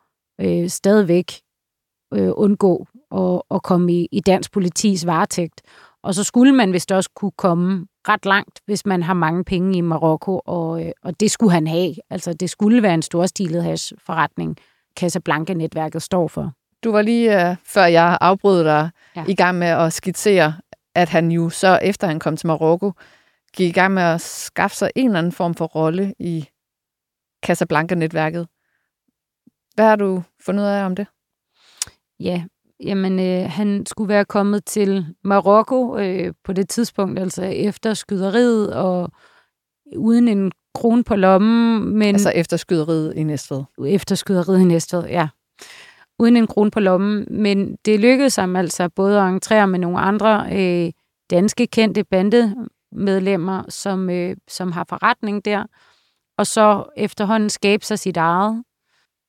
øh, 0.41 0.69
stadigvæk 0.69 1.33
øh, 2.15 2.31
undgå 2.35 2.87
at, 3.13 3.43
at 3.51 3.63
komme 3.63 3.93
i, 3.93 4.09
i 4.13 4.21
dansk 4.21 4.53
politis 4.53 5.07
varetægt. 5.07 5.63
Og 6.03 6.15
så 6.15 6.25
skulle 6.25 6.53
man 6.53 6.73
vist 6.73 6.93
også 6.93 7.11
kunne 7.17 7.33
komme 7.39 7.87
ret 8.09 8.27
langt, 8.27 8.61
hvis 8.67 8.87
man 8.87 9.03
har 9.03 9.15
mange 9.15 9.45
penge 9.45 9.79
i 9.79 9.81
Marokko, 9.81 10.41
og, 10.45 10.87
øh, 10.87 10.93
og 11.03 11.21
det 11.21 11.31
skulle 11.31 11.53
han 11.53 11.67
have. 11.67 11.95
Altså, 12.11 12.33
det 12.33 12.51
skulle 12.51 12.83
være 12.83 12.95
en 12.95 13.03
storstilet 13.03 13.65
hash-forretning, 13.65 14.57
Casablanca-netværket 15.01 16.03
står 16.03 16.29
for. 16.29 16.53
Du 16.85 16.93
var 16.93 17.03
lige, 17.03 17.51
uh, 17.51 17.57
før 17.65 17.85
jeg 17.85 18.19
afbrød 18.21 18.65
dig, 18.65 18.91
ja. 19.17 19.25
i 19.29 19.35
gang 19.35 19.59
med 19.59 19.67
at 19.67 19.93
skitsere, 19.93 20.55
at 20.95 21.09
han 21.09 21.31
jo 21.31 21.51
så, 21.51 21.79
efter 21.83 22.07
han 22.07 22.19
kom 22.19 22.37
til 22.37 22.47
Marokko, 22.47 22.93
gik 23.57 23.69
i 23.69 23.73
gang 23.73 23.95
med 23.95 24.03
at 24.03 24.21
skaffe 24.21 24.77
sig 24.77 24.91
en 24.97 25.07
eller 25.07 25.19
anden 25.19 25.33
form 25.33 25.55
for 25.55 25.65
rolle 25.65 26.15
i 26.19 26.49
Casablanca-netværket. 27.47 28.47
Hvad 29.75 29.85
har 29.85 29.97
du 29.97 30.23
fundet 30.41 30.63
ud 30.63 30.69
af 30.69 30.85
om 30.85 30.97
det? 30.97 31.07
Ja, 32.21 32.45
jamen 32.81 33.21
øh, 33.21 33.51
han 33.51 33.87
skulle 33.87 34.09
være 34.09 34.25
kommet 34.25 34.65
til 34.65 35.07
Marokko 35.25 35.99
øh, 35.99 36.33
på 36.45 36.53
det 36.53 36.69
tidspunkt, 36.69 37.19
altså 37.19 37.45
efter 37.45 37.95
skyderiet 37.95 38.75
og 38.75 39.11
uden 39.97 40.29
en 40.29 40.53
kron 40.75 41.05
på 41.05 41.17
lommen. 41.17 41.97
Men 41.99 42.15
altså 42.15 42.31
efter 42.31 42.57
skyderiet 42.57 43.15
i 43.17 43.23
Næstved? 43.23 43.65
Efter 43.87 44.15
skyderiet 44.15 44.61
i 44.61 44.65
Næstved, 44.65 45.07
ja. 45.07 45.29
Uden 46.19 46.37
en 46.37 46.47
kron 46.47 46.71
på 46.71 46.81
lommen. 46.81 47.27
Men 47.31 47.77
det 47.85 48.01
lykkedes 48.01 48.37
ham 48.37 48.57
altså 48.57 48.89
både 48.89 49.21
at 49.21 49.29
entrere 49.29 49.67
med 49.67 49.79
nogle 49.79 49.99
andre 49.99 50.47
øh, 50.53 50.93
danske 51.31 51.67
kendte 51.67 52.05
bandemedlemmer, 52.05 53.63
som, 53.69 54.11
øh, 54.11 54.37
som 54.49 54.73
har 54.73 54.87
forretning 54.89 55.45
der, 55.45 55.65
og 56.39 56.47
så 56.47 56.85
efterhånden 56.97 57.51
skabe 57.51 57.85
sig 57.85 57.99
sit 57.99 58.17
eget 58.17 58.65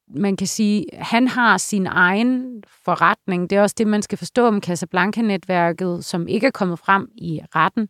man 0.07 0.37
kan 0.37 0.47
sige, 0.47 0.85
han 0.93 1.27
har 1.27 1.57
sin 1.57 1.87
egen 1.87 2.63
forretning. 2.85 3.49
Det 3.49 3.57
er 3.57 3.61
også 3.61 3.75
det, 3.77 3.87
man 3.87 4.01
skal 4.01 4.17
forstå 4.17 4.47
om 4.47 4.61
Casablanca-netværket, 4.61 6.05
som 6.05 6.27
ikke 6.27 6.47
er 6.47 6.51
kommet 6.51 6.79
frem 6.79 7.09
i 7.15 7.41
retten. 7.55 7.87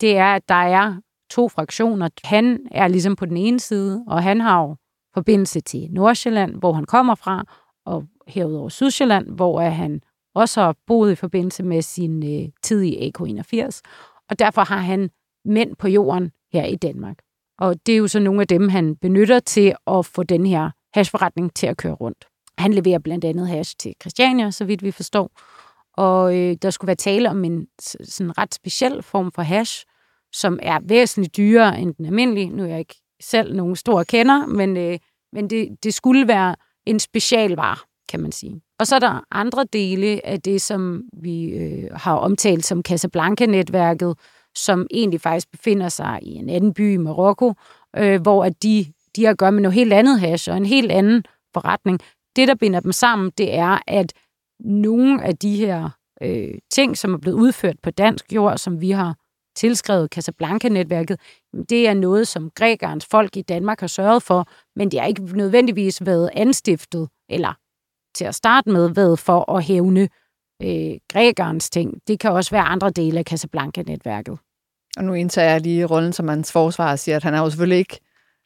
Det 0.00 0.16
er, 0.16 0.34
at 0.34 0.48
der 0.48 0.54
er 0.54 0.94
to 1.30 1.48
fraktioner. 1.48 2.08
Han 2.24 2.66
er 2.70 2.88
ligesom 2.88 3.16
på 3.16 3.26
den 3.26 3.36
ene 3.36 3.60
side, 3.60 4.04
og 4.08 4.22
han 4.22 4.40
har 4.40 4.62
jo 4.62 4.76
forbindelse 5.14 5.60
til 5.60 5.88
Nordsjælland, 5.90 6.54
hvor 6.54 6.72
han 6.72 6.84
kommer 6.84 7.14
fra, 7.14 7.44
og 7.86 8.04
herudover 8.26 8.68
Sydsjælland, 8.68 9.30
hvor 9.30 9.60
han 9.60 10.00
også 10.34 10.60
har 10.60 10.76
boet 10.86 11.12
i 11.12 11.14
forbindelse 11.14 11.62
med 11.62 11.82
sin 11.82 12.42
øh, 12.42 12.48
tid 12.62 12.82
i 12.82 13.10
AK81. 13.10 13.80
Og 14.30 14.38
derfor 14.38 14.64
har 14.64 14.78
han 14.78 15.10
mænd 15.44 15.76
på 15.76 15.88
jorden 15.88 16.30
her 16.52 16.64
i 16.64 16.76
Danmark. 16.76 17.16
Og 17.58 17.86
det 17.86 17.92
er 17.92 17.98
jo 17.98 18.08
så 18.08 18.20
nogle 18.20 18.40
af 18.40 18.48
dem, 18.48 18.68
han 18.68 18.96
benytter 18.96 19.40
til 19.40 19.74
at 19.86 20.06
få 20.06 20.22
den 20.22 20.46
her 20.46 20.70
hashforretning 20.94 21.54
til 21.54 21.66
at 21.66 21.76
køre 21.76 21.92
rundt. 21.92 22.24
Han 22.58 22.72
leverer 22.72 22.98
blandt 22.98 23.24
andet 23.24 23.48
hash 23.48 23.74
til 23.78 23.94
Christiania, 24.00 24.50
så 24.50 24.64
vidt 24.64 24.82
vi 24.82 24.90
forstår. 24.90 25.30
Og 25.96 26.38
øh, 26.38 26.56
der 26.62 26.70
skulle 26.70 26.86
være 26.86 26.96
tale 26.96 27.30
om 27.30 27.44
en 27.44 27.66
sådan 28.04 28.38
ret 28.38 28.54
speciel 28.54 29.02
form 29.02 29.32
for 29.32 29.42
hash, 29.42 29.84
som 30.32 30.58
er 30.62 30.78
væsentligt 30.82 31.36
dyrere 31.36 31.80
end 31.80 31.94
den 31.94 32.06
almindelige. 32.06 32.50
Nu 32.50 32.62
er 32.62 32.68
jeg 32.68 32.78
ikke 32.78 32.96
selv 33.22 33.56
nogen 33.56 33.76
store 33.76 34.04
kender, 34.04 34.46
men, 34.46 34.76
øh, 34.76 34.98
men 35.32 35.50
det, 35.50 35.68
det 35.84 35.94
skulle 35.94 36.28
være 36.28 36.56
en 36.86 37.00
specialvare, 37.00 37.76
kan 38.08 38.20
man 38.20 38.32
sige. 38.32 38.60
Og 38.78 38.86
så 38.86 38.94
er 38.94 38.98
der 38.98 39.24
andre 39.30 39.64
dele 39.72 40.26
af 40.26 40.40
det, 40.40 40.62
som 40.62 41.02
vi 41.12 41.44
øh, 41.44 41.90
har 41.92 42.14
omtalt 42.14 42.64
som 42.64 42.82
Casablanca-netværket, 42.82 44.18
som 44.54 44.86
egentlig 44.90 45.20
faktisk 45.20 45.50
befinder 45.50 45.88
sig 45.88 46.18
i 46.22 46.34
en 46.34 46.48
anden 46.48 46.74
by 46.74 46.94
i 46.94 46.96
Marokko, 46.96 47.54
øh, 47.96 48.20
hvor 48.20 48.44
at 48.44 48.62
de 48.62 48.86
de 49.16 49.24
har 49.24 49.30
at 49.30 49.38
gøre 49.38 49.52
med 49.52 49.62
noget 49.62 49.74
helt 49.74 49.92
andet 49.92 50.20
hash 50.20 50.50
og 50.50 50.56
en 50.56 50.66
helt 50.66 50.92
anden 50.92 51.24
forretning. 51.54 52.00
Det, 52.36 52.48
der 52.48 52.54
binder 52.54 52.80
dem 52.80 52.92
sammen, 52.92 53.32
det 53.38 53.54
er, 53.54 53.78
at 53.86 54.12
nogle 54.60 55.24
af 55.24 55.36
de 55.36 55.56
her 55.56 55.90
øh, 56.22 56.54
ting, 56.70 56.98
som 56.98 57.14
er 57.14 57.18
blevet 57.18 57.36
udført 57.36 57.76
på 57.82 57.90
dansk 57.90 58.32
jord, 58.32 58.58
som 58.58 58.80
vi 58.80 58.90
har 58.90 59.16
tilskrevet 59.56 60.10
Casablanca-netværket, 60.14 61.20
det 61.68 61.88
er 61.88 61.94
noget, 61.94 62.28
som 62.28 62.50
grækernes 62.50 63.06
folk 63.06 63.36
i 63.36 63.42
Danmark 63.42 63.80
har 63.80 63.86
sørget 63.86 64.22
for, 64.22 64.48
men 64.76 64.90
det 64.90 65.00
har 65.00 65.06
ikke 65.06 65.22
nødvendigvis 65.22 66.06
været 66.06 66.30
anstiftet, 66.32 67.08
eller 67.28 67.54
til 68.14 68.24
at 68.24 68.34
starte 68.34 68.70
med, 68.70 68.94
været 68.94 69.18
for 69.18 69.52
at 69.52 69.64
hævne 69.64 70.08
øh, 70.62 70.98
grækernes 71.08 71.70
ting. 71.70 72.00
Det 72.08 72.20
kan 72.20 72.30
også 72.30 72.50
være 72.50 72.62
andre 72.62 72.90
dele 72.90 73.18
af 73.18 73.24
Casablanca-netværket. 73.24 74.38
Og 74.96 75.04
nu 75.04 75.12
indtager 75.14 75.50
jeg 75.50 75.60
lige 75.60 75.84
rollen 75.84 76.12
som 76.12 76.28
hans 76.28 76.52
forsvar 76.52 76.90
og 76.92 76.98
siger, 76.98 77.16
at 77.16 77.22
han 77.22 77.34
er 77.34 77.38
jo 77.38 77.50
selvfølgelig 77.50 77.78
ikke 77.78 78.00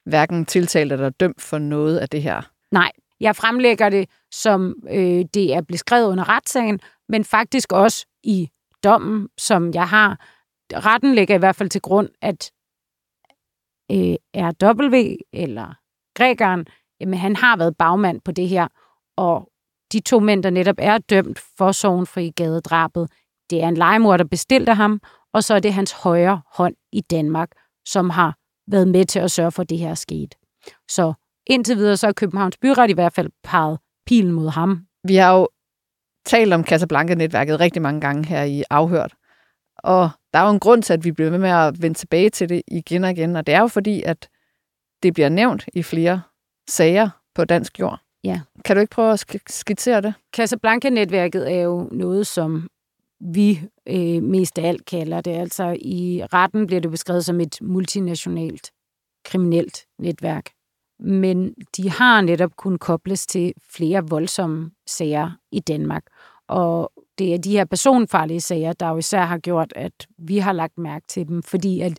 hverken 0.04 0.46
tiltalt 0.46 0.92
eller 0.92 1.10
dømt 1.10 1.42
for 1.42 1.58
noget 1.58 1.98
af 1.98 2.08
det 2.08 2.22
her. 2.22 2.42
Nej, 2.70 2.92
jeg 3.20 3.36
fremlægger 3.36 3.88
det, 3.88 4.08
som 4.30 4.74
øh, 4.90 5.24
det 5.34 5.54
er 5.54 5.60
beskrevet 5.60 6.06
under 6.06 6.28
retssagen, 6.28 6.80
men 7.08 7.24
faktisk 7.24 7.72
også 7.72 8.06
i 8.22 8.48
dommen, 8.84 9.28
som 9.38 9.74
jeg 9.74 9.88
har. 9.88 10.20
Retten 10.72 11.14
lægger 11.14 11.34
i 11.34 11.38
hvert 11.38 11.56
fald 11.56 11.70
til 11.70 11.80
grund, 11.80 12.08
at 12.22 12.52
øh, 13.90 14.16
RW 14.36 15.16
eller 15.32 15.74
grækeren, 16.14 16.66
jamen 17.00 17.18
han 17.18 17.36
har 17.36 17.56
været 17.56 17.76
bagmand 17.76 18.20
på 18.20 18.32
det 18.32 18.48
her, 18.48 18.68
og 19.16 19.48
de 19.92 20.00
to 20.00 20.20
mænd, 20.20 20.42
der 20.42 20.50
netop 20.50 20.76
er 20.78 20.98
dømt 20.98 21.40
for 21.58 21.72
Sovenfri 21.72 22.30
gadedrabet, 22.36 23.10
det 23.50 23.62
er 23.62 23.68
en 23.68 23.76
legemord, 23.76 24.18
der 24.18 24.24
bestilte 24.24 24.74
ham, 24.74 25.00
og 25.32 25.44
så 25.44 25.54
er 25.54 25.60
det 25.60 25.72
hans 25.72 25.92
højre 25.92 26.42
hånd 26.52 26.74
i 26.92 27.00
Danmark, 27.00 27.50
som 27.86 28.10
har 28.10 28.36
været 28.66 28.88
med 28.88 29.04
til 29.04 29.18
at 29.18 29.30
sørge 29.30 29.50
for, 29.50 29.62
at 29.62 29.70
det 29.70 29.78
her 29.78 29.90
er 29.90 29.94
sket. 29.94 30.34
Så 30.88 31.12
indtil 31.46 31.76
videre, 31.76 31.96
så 31.96 32.06
er 32.06 32.12
Københavns 32.12 32.56
Byret 32.56 32.90
i 32.90 32.92
hvert 32.92 33.12
fald 33.12 33.30
peget 33.44 33.78
pilen 34.06 34.32
mod 34.32 34.48
ham. 34.48 34.86
Vi 35.04 35.14
har 35.16 35.36
jo 35.36 35.48
talt 36.26 36.52
om 36.52 36.64
Casablanca-netværket 36.64 37.60
rigtig 37.60 37.82
mange 37.82 38.00
gange 38.00 38.26
her 38.26 38.42
i 38.42 38.64
Afhørt. 38.70 39.14
Og 39.78 40.10
der 40.32 40.38
er 40.38 40.44
jo 40.44 40.50
en 40.50 40.60
grund 40.60 40.82
til, 40.82 40.92
at 40.92 41.04
vi 41.04 41.12
bliver 41.12 41.30
ved 41.30 41.38
med 41.38 41.50
at 41.50 41.82
vende 41.82 41.98
tilbage 41.98 42.30
til 42.30 42.48
det 42.48 42.62
igen 42.68 43.04
og 43.04 43.10
igen, 43.10 43.36
og 43.36 43.46
det 43.46 43.54
er 43.54 43.60
jo 43.60 43.66
fordi, 43.66 44.02
at 44.02 44.28
det 45.02 45.14
bliver 45.14 45.28
nævnt 45.28 45.64
i 45.74 45.82
flere 45.82 46.22
sager 46.68 47.08
på 47.34 47.44
dansk 47.44 47.80
jord. 47.80 48.00
Ja. 48.24 48.40
Kan 48.64 48.76
du 48.76 48.80
ikke 48.80 48.90
prøve 48.90 49.12
at 49.12 49.26
skitsere 49.48 50.00
det? 50.00 50.14
Casablanca-netværket 50.36 51.52
er 51.52 51.60
jo 51.60 51.88
noget, 51.92 52.26
som 52.26 52.68
vi 53.24 53.60
øh, 53.86 54.22
mest 54.22 54.58
af 54.58 54.68
alt 54.68 54.84
kalder 54.84 55.20
det. 55.20 55.30
Altså 55.30 55.76
i 55.80 56.22
retten 56.32 56.66
bliver 56.66 56.80
det 56.80 56.90
beskrevet 56.90 57.24
som 57.24 57.40
et 57.40 57.58
multinationalt 57.62 58.70
kriminelt 59.24 59.78
netværk. 59.98 60.50
Men 60.98 61.54
de 61.76 61.90
har 61.90 62.20
netop 62.20 62.56
kun 62.56 62.78
kobles 62.78 63.26
til 63.26 63.52
flere 63.70 64.08
voldsomme 64.08 64.70
sager 64.86 65.30
i 65.52 65.60
Danmark. 65.60 66.04
Og 66.48 66.92
det 67.18 67.34
er 67.34 67.38
de 67.38 67.50
her 67.50 67.64
personfarlige 67.64 68.40
sager, 68.40 68.72
der 68.72 68.88
jo 68.88 68.96
især 68.96 69.24
har 69.24 69.38
gjort, 69.38 69.72
at 69.76 70.06
vi 70.18 70.38
har 70.38 70.52
lagt 70.52 70.78
mærke 70.78 71.06
til 71.08 71.28
dem, 71.28 71.42
fordi 71.42 71.80
at 71.80 71.98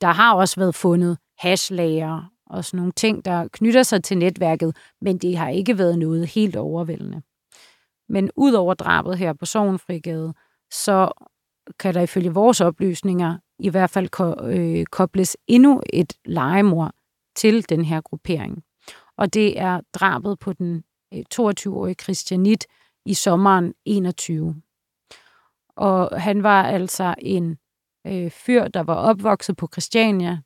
der 0.00 0.06
har 0.08 0.34
også 0.34 0.60
været 0.60 0.74
fundet 0.74 1.18
hashlager 1.38 2.32
og 2.46 2.64
sådan 2.64 2.76
nogle 2.78 2.92
ting, 2.92 3.24
der 3.24 3.48
knytter 3.52 3.82
sig 3.82 4.04
til 4.04 4.18
netværket, 4.18 4.76
men 5.00 5.18
det 5.18 5.36
har 5.36 5.48
ikke 5.48 5.78
været 5.78 5.98
noget 5.98 6.26
helt 6.26 6.56
overvældende. 6.56 7.22
Men 8.08 8.30
ud 8.36 8.52
over 8.52 8.74
drabet 8.74 9.18
her 9.18 9.32
på 9.32 9.46
Sovnfrigade, 9.46 10.34
så 10.70 11.12
kan 11.78 11.94
der 11.94 12.00
ifølge 12.00 12.34
vores 12.34 12.60
oplysninger 12.60 13.38
i 13.58 13.68
hvert 13.68 13.90
fald 13.90 14.08
ko- 14.08 14.46
øh, 14.46 14.84
kobles 14.84 15.36
endnu 15.46 15.82
et 15.92 16.12
legemord 16.24 16.92
til 17.36 17.68
den 17.68 17.84
her 17.84 18.00
gruppering. 18.00 18.64
Og 19.16 19.34
det 19.34 19.60
er 19.60 19.80
drabet 19.94 20.38
på 20.38 20.52
den 20.52 20.84
øh, 21.14 21.24
22-årige 21.34 21.94
Christianit 21.94 22.66
i 23.04 23.14
sommeren 23.14 23.74
21. 23.84 24.62
Og 25.76 26.22
han 26.22 26.42
var 26.42 26.62
altså 26.62 27.14
en 27.18 27.58
øh, 28.06 28.30
fyr, 28.30 28.68
der 28.68 28.80
var 28.80 28.94
opvokset 28.94 29.56
på 29.56 29.68
Christiania. 29.72 30.38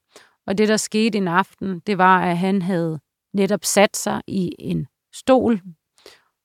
Og 0.46 0.58
det, 0.58 0.68
der 0.68 0.76
skete 0.76 1.18
en 1.18 1.28
aften, 1.28 1.80
det 1.80 1.98
var, 1.98 2.22
at 2.22 2.38
han 2.38 2.62
havde 2.62 3.00
netop 3.34 3.64
sat 3.64 3.96
sig 3.96 4.22
i 4.26 4.54
en 4.58 4.86
stol, 5.14 5.60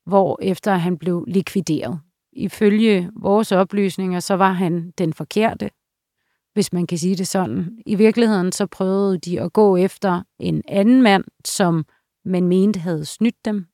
hvor 0.05 0.39
efter 0.41 0.73
han 0.73 0.97
blev 0.97 1.25
likvideret. 1.27 1.99
Ifølge 2.35 3.09
vores 3.15 3.51
oplysninger, 3.51 4.19
så 4.19 4.33
var 4.33 4.51
han 4.51 4.91
den 4.97 5.13
forkerte, 5.13 5.69
hvis 6.53 6.73
man 6.73 6.87
kan 6.87 6.97
sige 6.97 7.15
det 7.15 7.27
sådan. 7.27 7.77
I 7.85 7.95
virkeligheden 7.95 8.51
så 8.51 8.65
prøvede 8.67 9.17
de 9.17 9.41
at 9.41 9.53
gå 9.53 9.77
efter 9.77 10.23
en 10.39 10.63
anden 10.67 11.01
mand, 11.01 11.23
som 11.45 11.85
man 12.25 12.47
mente 12.47 12.79
havde 12.79 13.05
snydt 13.05 13.45
dem. 13.45 13.65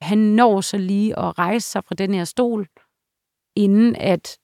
Han 0.00 0.18
når 0.18 0.60
så 0.60 0.78
lige 0.78 1.18
at 1.18 1.38
rejse 1.38 1.66
sig 1.70 1.84
fra 1.84 1.94
den 1.94 2.14
her 2.14 2.24
stol, 2.24 2.66
inden 3.56 3.96
at 3.96 4.38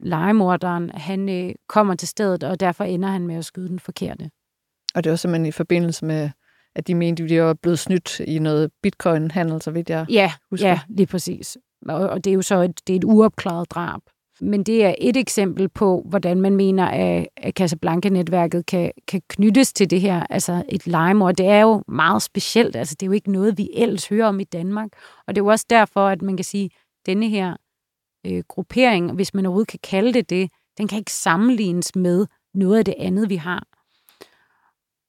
legemorderen 0.00 0.90
han 0.90 1.28
øh, 1.28 1.54
kommer 1.68 1.94
til 1.94 2.08
stedet, 2.08 2.44
og 2.44 2.60
derfor 2.60 2.84
ender 2.84 3.08
han 3.08 3.26
med 3.26 3.34
at 3.36 3.44
skyde 3.44 3.68
den 3.68 3.78
forkerte. 3.78 4.30
Og 4.94 5.04
det 5.04 5.10
var 5.10 5.16
simpelthen 5.16 5.46
i 5.46 5.50
forbindelse 5.52 6.04
med, 6.04 6.30
at 6.74 6.86
de 6.86 6.94
mente, 6.94 7.22
at 7.22 7.28
de 7.30 7.42
var 7.42 7.54
blevet 7.54 7.78
snydt 7.78 8.20
i 8.20 8.38
noget 8.38 8.70
bitcoin-handel, 8.82 9.62
så 9.62 9.70
vidt 9.70 9.90
jeg 9.90 10.06
Ja, 10.08 10.32
husker. 10.50 10.68
ja, 10.68 10.80
lige 10.88 11.06
præcis. 11.06 11.58
Og, 11.88 12.24
det 12.24 12.30
er 12.30 12.34
jo 12.34 12.42
så 12.42 12.54
et, 12.62 12.80
det 12.86 12.92
er 12.92 12.96
et 12.96 13.04
uopklaret 13.04 13.70
drab. 13.70 14.00
Men 14.40 14.62
det 14.62 14.84
er 14.84 14.94
et 14.98 15.16
eksempel 15.16 15.68
på, 15.68 16.06
hvordan 16.08 16.40
man 16.40 16.56
mener, 16.56 16.86
at, 16.86 17.28
at 17.36 17.54
Casablanca-netværket 17.54 18.66
kan, 18.66 18.92
kan 19.08 19.22
knyttes 19.28 19.72
til 19.72 19.90
det 19.90 20.00
her, 20.00 20.26
altså 20.30 20.64
et 20.68 20.86
legemord. 20.86 21.34
Det 21.36 21.46
er 21.46 21.60
jo 21.60 21.82
meget 21.88 22.22
specielt, 22.22 22.76
altså 22.76 22.94
det 23.00 23.06
er 23.06 23.08
jo 23.08 23.12
ikke 23.12 23.32
noget, 23.32 23.58
vi 23.58 23.68
ellers 23.74 24.08
hører 24.08 24.26
om 24.26 24.40
i 24.40 24.44
Danmark. 24.44 24.88
Og 25.26 25.34
det 25.34 25.40
er 25.40 25.44
jo 25.44 25.50
også 25.50 25.66
derfor, 25.70 26.08
at 26.08 26.22
man 26.22 26.36
kan 26.36 26.44
sige, 26.44 26.64
at 26.64 27.06
denne 27.06 27.28
her 27.28 27.56
øh, 28.26 28.42
gruppering, 28.48 29.12
hvis 29.12 29.34
man 29.34 29.46
overhovedet 29.46 29.68
kan 29.68 29.80
kalde 29.82 30.12
det 30.12 30.30
det, 30.30 30.50
den 30.78 30.88
kan 30.88 30.98
ikke 30.98 31.12
sammenlignes 31.12 31.96
med 31.96 32.26
noget 32.54 32.78
af 32.78 32.84
det 32.84 32.94
andet, 32.98 33.30
vi 33.30 33.36
har. 33.36 33.66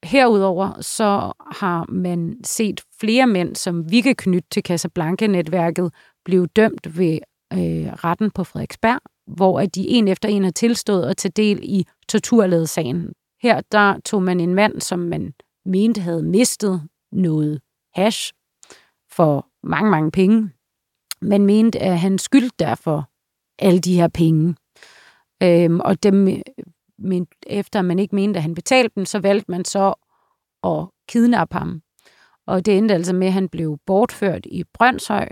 Herudover 0.04 0.80
så 0.80 1.32
har 1.50 1.86
man 1.88 2.36
set 2.44 2.80
flere 3.00 3.26
mænd, 3.26 3.56
som 3.56 3.90
vi 3.90 4.00
kan 4.00 4.16
knytte 4.16 4.48
til 4.50 4.62
Casablanca-netværket, 4.62 5.92
blive 6.24 6.46
dømt 6.46 6.98
ved 6.98 7.18
øh, 7.52 7.92
retten 7.92 8.30
på 8.30 8.44
Frederiksberg, 8.44 9.00
hvor 9.26 9.60
at 9.60 9.74
de 9.74 9.88
en 9.88 10.08
efter 10.08 10.28
en 10.28 10.44
har 10.44 10.50
tilstået 10.50 11.04
at 11.04 11.16
tage 11.16 11.32
del 11.36 11.60
i 11.62 11.86
torturledesagen. 12.08 13.12
Her 13.42 13.60
der 13.72 14.00
tog 14.04 14.22
man 14.22 14.40
en 14.40 14.54
mand, 14.54 14.80
som 14.80 14.98
man 14.98 15.34
mente 15.64 16.00
havde 16.00 16.22
mistet 16.22 16.88
noget 17.12 17.60
hash 17.94 18.32
for 19.12 19.46
mange, 19.62 19.90
mange 19.90 20.10
penge. 20.10 20.50
Man 21.22 21.46
mente, 21.46 21.78
at 21.78 21.98
han 21.98 22.18
skyldte 22.18 22.56
derfor 22.58 23.10
alle 23.58 23.80
de 23.80 23.94
her 23.94 24.08
penge. 24.08 24.54
Øhm, 25.42 25.80
og 25.80 26.02
dem, 26.02 26.42
men 26.98 27.26
efter 27.46 27.82
man 27.82 27.98
ikke 27.98 28.14
mente, 28.14 28.38
at 28.38 28.42
han 28.42 28.54
betalte 28.54 28.92
dem, 28.94 29.04
så 29.04 29.18
valgte 29.18 29.50
man 29.50 29.64
så 29.64 29.94
at 30.64 30.86
kidnappe 31.08 31.58
ham. 31.58 31.82
Og 32.46 32.66
det 32.66 32.78
endte 32.78 32.94
altså 32.94 33.14
med, 33.14 33.26
at 33.26 33.32
han 33.32 33.48
blev 33.48 33.78
bortført 33.86 34.46
i 34.46 34.64
Brøndshøj. 34.74 35.28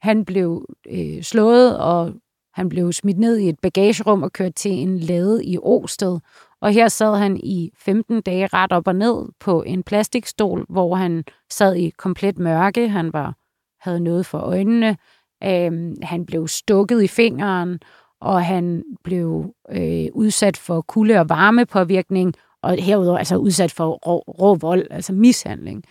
Han 0.00 0.24
blev 0.24 0.66
øh, 0.90 1.22
slået, 1.22 1.78
og 1.78 2.12
han 2.54 2.68
blev 2.68 2.92
smidt 2.92 3.18
ned 3.18 3.36
i 3.36 3.48
et 3.48 3.58
bagagerum 3.62 4.22
og 4.22 4.32
kørt 4.32 4.54
til 4.54 4.72
en 4.72 4.98
lade 4.98 5.44
i 5.44 5.58
Åsted. 5.62 6.18
Og 6.60 6.72
her 6.72 6.88
sad 6.88 7.16
han 7.16 7.36
i 7.36 7.70
15 7.78 8.20
dage 8.20 8.46
ret 8.46 8.72
op 8.72 8.86
og 8.86 8.96
ned 8.96 9.28
på 9.40 9.62
en 9.62 9.82
plastikstol, 9.82 10.66
hvor 10.68 10.94
han 10.94 11.24
sad 11.50 11.74
i 11.76 11.90
komplet 11.90 12.38
mørke. 12.38 12.88
Han 12.88 13.12
var 13.12 13.34
havde 13.80 14.00
noget 14.00 14.26
for 14.26 14.38
øjnene. 14.38 14.96
Øh, 15.44 15.96
han 16.02 16.26
blev 16.26 16.48
stukket 16.48 17.02
i 17.02 17.06
fingeren, 17.06 17.80
og 18.20 18.44
han 18.44 18.84
blev 19.04 19.54
øh, 19.70 20.06
udsat 20.12 20.56
for 20.56 20.80
kulde- 20.80 21.20
og 21.20 21.28
varmepåvirkning, 21.28 22.34
og 22.62 22.76
herudover 22.76 23.18
altså 23.18 23.36
udsat 23.36 23.72
for 23.72 23.90
rå, 23.90 24.18
rå 24.18 24.54
vold, 24.54 24.86
altså 24.90 25.12
mishandling. 25.12 25.84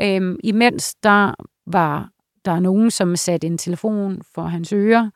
Øhm, 0.00 0.36
imens 0.44 0.94
der 0.94 1.34
var 1.66 2.10
der 2.44 2.60
nogen, 2.60 2.90
som 2.90 3.16
satte 3.16 3.46
en 3.46 3.58
telefon 3.58 4.22
for 4.34 4.42
hans 4.42 4.72
ører, 4.72 5.10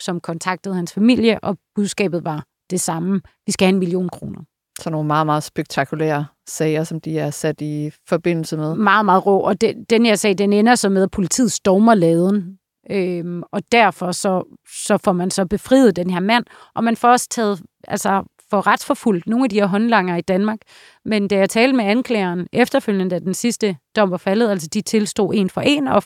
som 0.00 0.20
kontaktede 0.20 0.74
hans 0.74 0.92
familie, 0.92 1.44
og 1.44 1.58
budskabet 1.74 2.24
var 2.24 2.44
det 2.70 2.80
samme. 2.80 3.20
Vi 3.46 3.52
skal 3.52 3.66
have 3.66 3.74
en 3.74 3.78
million 3.78 4.08
kroner. 4.08 4.40
Så 4.80 4.90
nogle 4.90 5.06
meget, 5.06 5.26
meget 5.26 5.42
spektakulære 5.42 6.26
sager, 6.48 6.84
som 6.84 7.00
de 7.00 7.18
er 7.18 7.30
sat 7.30 7.60
i 7.60 7.90
forbindelse 8.08 8.56
med. 8.56 8.74
Meget, 8.74 9.04
meget 9.04 9.26
rå. 9.26 9.40
Og 9.40 9.60
den, 9.60 9.84
den 9.84 10.06
her 10.06 10.14
sag, 10.14 10.38
den 10.38 10.52
ender 10.52 10.74
så 10.74 10.88
med, 10.88 11.02
at 11.02 11.10
politiet 11.10 11.52
stormer 11.52 11.94
laden. 11.94 12.58
Øhm, 12.90 13.42
og 13.52 13.62
derfor 13.72 14.12
så, 14.12 14.58
så 14.86 14.98
får 14.98 15.12
man 15.12 15.30
så 15.30 15.46
befriet 15.46 15.96
den 15.96 16.10
her 16.10 16.20
mand, 16.20 16.44
og 16.74 16.84
man 16.84 16.96
får 16.96 17.08
også 17.08 17.28
taget, 17.30 17.62
altså 17.88 18.22
får 18.50 18.66
retsforfulgt 18.66 19.26
nogle 19.26 19.44
af 19.44 19.50
de 19.50 19.60
her 19.60 19.66
håndlanger 19.66 20.16
i 20.16 20.20
Danmark. 20.20 20.58
Men 21.04 21.28
da 21.28 21.36
jeg 21.36 21.50
talte 21.50 21.76
med 21.76 21.84
anklageren 21.84 22.46
efterfølgende, 22.52 23.10
da 23.10 23.18
den 23.18 23.34
sidste 23.34 23.76
dom 23.96 24.10
var 24.10 24.16
faldet, 24.16 24.50
altså 24.50 24.68
de 24.74 24.80
tilstod 24.80 25.34
en 25.34 25.50
for 25.50 25.60
en, 25.60 25.88
og 25.88 26.02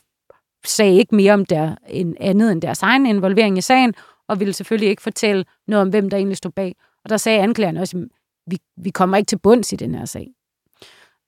sagde 0.64 0.96
ikke 0.98 1.14
mere 1.14 1.32
om 1.32 1.44
der, 1.44 1.74
en 1.88 2.16
andet 2.20 2.52
end 2.52 2.62
deres 2.62 2.82
egen 2.82 3.06
involvering 3.06 3.58
i 3.58 3.60
sagen, 3.60 3.94
og 4.28 4.40
ville 4.40 4.52
selvfølgelig 4.52 4.88
ikke 4.88 5.02
fortælle 5.02 5.44
noget 5.66 5.82
om, 5.82 5.88
hvem 5.88 6.10
der 6.10 6.16
egentlig 6.16 6.36
stod 6.36 6.50
bag. 6.50 6.76
Og 7.04 7.10
der 7.10 7.16
sagde 7.16 7.40
anklageren 7.40 7.76
også, 7.76 8.06
vi, 8.46 8.58
vi 8.76 8.90
kommer 8.90 9.16
ikke 9.16 9.28
til 9.28 9.38
bunds 9.38 9.72
i 9.72 9.76
den 9.76 9.94
her 9.94 10.04
sag. 10.04 10.28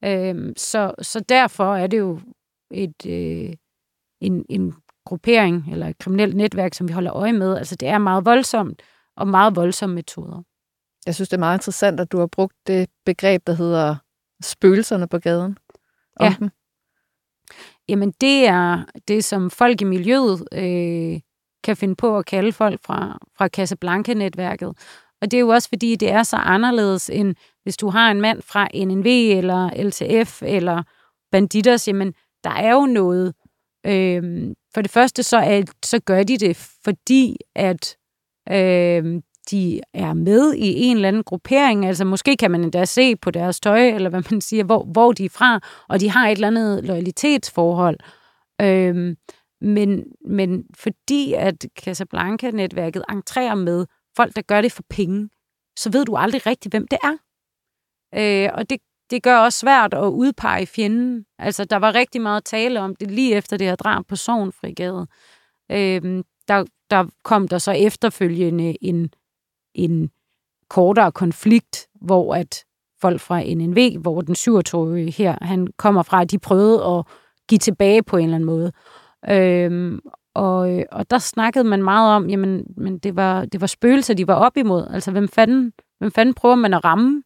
Øhm, 0.05 0.53
så, 0.57 0.95
så 1.03 1.21
derfor 1.21 1.75
er 1.77 1.87
det 1.87 1.99
jo 1.99 2.21
et, 2.71 3.07
øh, 3.07 3.53
en, 4.21 4.45
en 4.49 4.75
gruppering 5.07 5.73
eller 5.73 5.87
et 5.89 5.99
kriminelt 5.99 6.37
netværk, 6.37 6.75
som 6.75 6.89
vi 6.89 6.93
holder 6.93 7.13
øje 7.13 7.33
med. 7.33 7.57
Altså 7.57 7.77
det 7.77 7.89
er 7.89 7.99
meget 7.99 8.25
voldsomt, 8.25 8.83
og 9.17 9.29
meget 9.29 9.57
voldsomme 9.57 9.95
metoder. 9.95 10.43
Jeg 11.07 11.15
synes, 11.15 11.29
det 11.29 11.37
er 11.37 11.41
meget 11.41 11.59
interessant, 11.59 12.01
at 12.01 12.13
du 12.13 12.19
har 12.19 12.27
brugt 12.27 12.55
det 12.67 12.91
begreb, 13.05 13.47
der 13.47 13.53
hedder 13.53 13.97
spøgelserne 14.43 15.09
på 15.09 15.19
gaden. 15.19 15.59
Om 16.17 16.27
Ja. 16.27 16.37
Dem. 16.39 16.51
Jamen 17.89 18.11
det 18.21 18.47
er 18.47 18.85
det, 19.09 19.25
som 19.25 19.51
folk 19.51 19.81
i 19.81 19.85
miljøet 19.85 20.45
øh, 20.53 21.21
kan 21.65 21.77
finde 21.77 21.97
på 21.97 22.19
at 22.19 22.27
kalde 22.27 22.53
folk 22.53 22.81
fra, 22.83 23.19
fra 23.37 23.49
Casablanca-netværket. 23.49 24.69
Og 25.21 25.31
det 25.31 25.35
er 25.35 25.41
jo 25.41 25.49
også 25.49 25.69
fordi, 25.69 25.97
det 25.97 26.11
er 26.11 26.23
så 26.23 26.37
anderledes, 26.37 27.11
end 27.11 27.35
hvis 27.63 27.77
du 27.77 27.89
har 27.89 28.11
en 28.11 28.21
mand 28.21 28.43
fra 28.43 28.69
NNV 28.75 29.07
eller 29.07 29.71
LTF 29.83 30.43
eller 30.43 30.83
Banditers, 31.33 31.89
jamen 31.89 32.15
der 32.45 32.51
er 32.51 32.73
jo 32.73 32.87
noget. 32.87 33.35
Øh, 33.87 34.55
for 34.75 34.83
det 34.83 34.91
første, 34.91 35.23
så, 35.23 35.37
er, 35.37 35.63
så 35.85 36.01
gør 36.01 36.23
de 36.23 36.39
det, 36.39 36.57
fordi 36.85 37.37
at 37.55 37.97
øh, 38.51 39.23
de 39.51 39.81
er 39.95 40.13
med 40.13 40.55
i 40.55 40.83
en 40.83 40.97
eller 40.97 41.09
anden 41.09 41.25
gruppering. 41.25 41.87
Altså 41.87 42.05
måske 42.05 42.37
kan 42.37 42.51
man 42.51 42.65
endda 42.65 42.85
se 42.85 43.17
på 43.17 43.31
deres 43.31 43.61
tøj, 43.61 43.89
eller 43.89 44.11
hvad 44.11 44.23
man 44.31 44.41
siger, 44.41 44.65
hvor, 44.65 44.85
hvor 44.85 45.13
de 45.13 45.25
er 45.25 45.29
fra, 45.29 45.61
og 45.89 46.01
de 46.01 46.11
har 46.11 46.29
et 46.29 46.33
eller 46.33 46.47
andet 46.47 46.85
loyalitetsforhold. 46.85 47.99
Øhm, 48.61 49.17
men, 49.61 50.05
men 50.29 50.65
fordi 50.75 51.33
at 51.33 51.67
Casablanca-netværket 51.79 53.03
entrerer 53.11 53.55
med 53.55 53.87
folk, 54.17 54.37
der 54.37 54.43
gør 54.43 54.61
det 54.61 54.73
for 54.73 54.83
penge, 54.91 55.29
så 55.79 55.91
ved 55.91 56.05
du 56.05 56.17
aldrig 56.17 56.47
rigtigt, 56.47 56.73
hvem 56.73 56.89
det 56.89 56.99
er. 57.03 57.17
Øh, 58.15 58.51
og 58.55 58.71
det, 58.71 58.81
det 59.11 59.23
gør 59.23 59.39
også 59.39 59.59
svært 59.59 59.95
at 59.95 60.09
udpege 60.09 60.67
fjenden. 60.67 61.25
Altså, 61.39 61.65
der 61.65 61.77
var 61.77 61.95
rigtig 61.95 62.21
meget 62.21 62.45
tale 62.45 62.81
om 62.81 62.97
det 62.97 63.11
lige 63.11 63.35
efter 63.35 63.57
det 63.57 63.67
her 63.67 63.77
drab 63.77 64.07
på 64.07 64.17
Sovnfrigade. 64.17 65.07
Øh, 65.71 66.23
der, 66.49 66.65
der 66.91 67.07
kom 67.25 67.49
der 67.49 67.59
så 67.59 67.73
efterfølgende 67.73 68.85
en, 68.85 69.11
en 69.79 70.11
kortere 70.71 71.13
konflikt, 71.13 71.87
hvor 72.01 72.35
at 72.35 72.65
folk 73.01 73.21
fra 73.21 73.43
NNV, 73.43 74.01
hvor 74.01 74.21
den 74.21 74.35
27 74.35 75.11
her, 75.11 75.37
han 75.43 75.67
kommer 75.77 76.03
fra, 76.03 76.23
at 76.23 76.31
de 76.31 76.39
prøvede 76.39 76.85
at 76.85 77.05
give 77.49 77.59
tilbage 77.59 78.03
på 78.03 78.17
en 78.17 78.25
eller 78.25 78.35
anden 78.35 78.47
måde. 78.47 78.73
Øhm, 79.31 80.01
og, 80.35 80.85
og 80.93 81.11
der 81.11 81.19
snakkede 81.19 81.65
man 81.65 81.83
meget 81.83 82.17
om, 82.17 82.31
jamen, 82.31 82.65
men 82.77 82.99
det 82.99 83.17
var, 83.17 83.45
det 83.45 83.61
var 83.61 83.67
spøgelser, 83.67 84.15
de 84.15 84.27
var 84.27 84.35
op 84.35 84.57
imod. 84.57 84.87
Altså, 84.91 85.11
hvem 85.11 85.29
fanden, 85.29 85.73
hvem 85.99 86.11
fanden 86.11 86.35
prøver 86.35 86.55
man 86.55 86.75
at 86.75 86.85
ramme? 86.85 87.23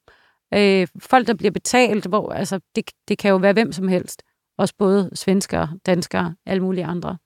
Øh, 0.55 0.87
folk, 0.99 1.27
der 1.27 1.35
bliver 1.35 1.51
betalt, 1.51 2.07
hvor, 2.07 2.33
altså, 2.33 2.61
det, 2.77 2.91
det 3.09 3.19
kan 3.19 3.31
jo 3.31 3.37
være 3.37 3.53
hvem 3.53 3.73
som 3.73 3.89
helst. 3.89 4.23
Også 4.59 4.75
både 4.79 5.11
svenskere, 5.15 5.69
danskere, 5.87 6.35
alle 6.47 6.63
mulige 6.63 6.85
andre. 6.85 7.17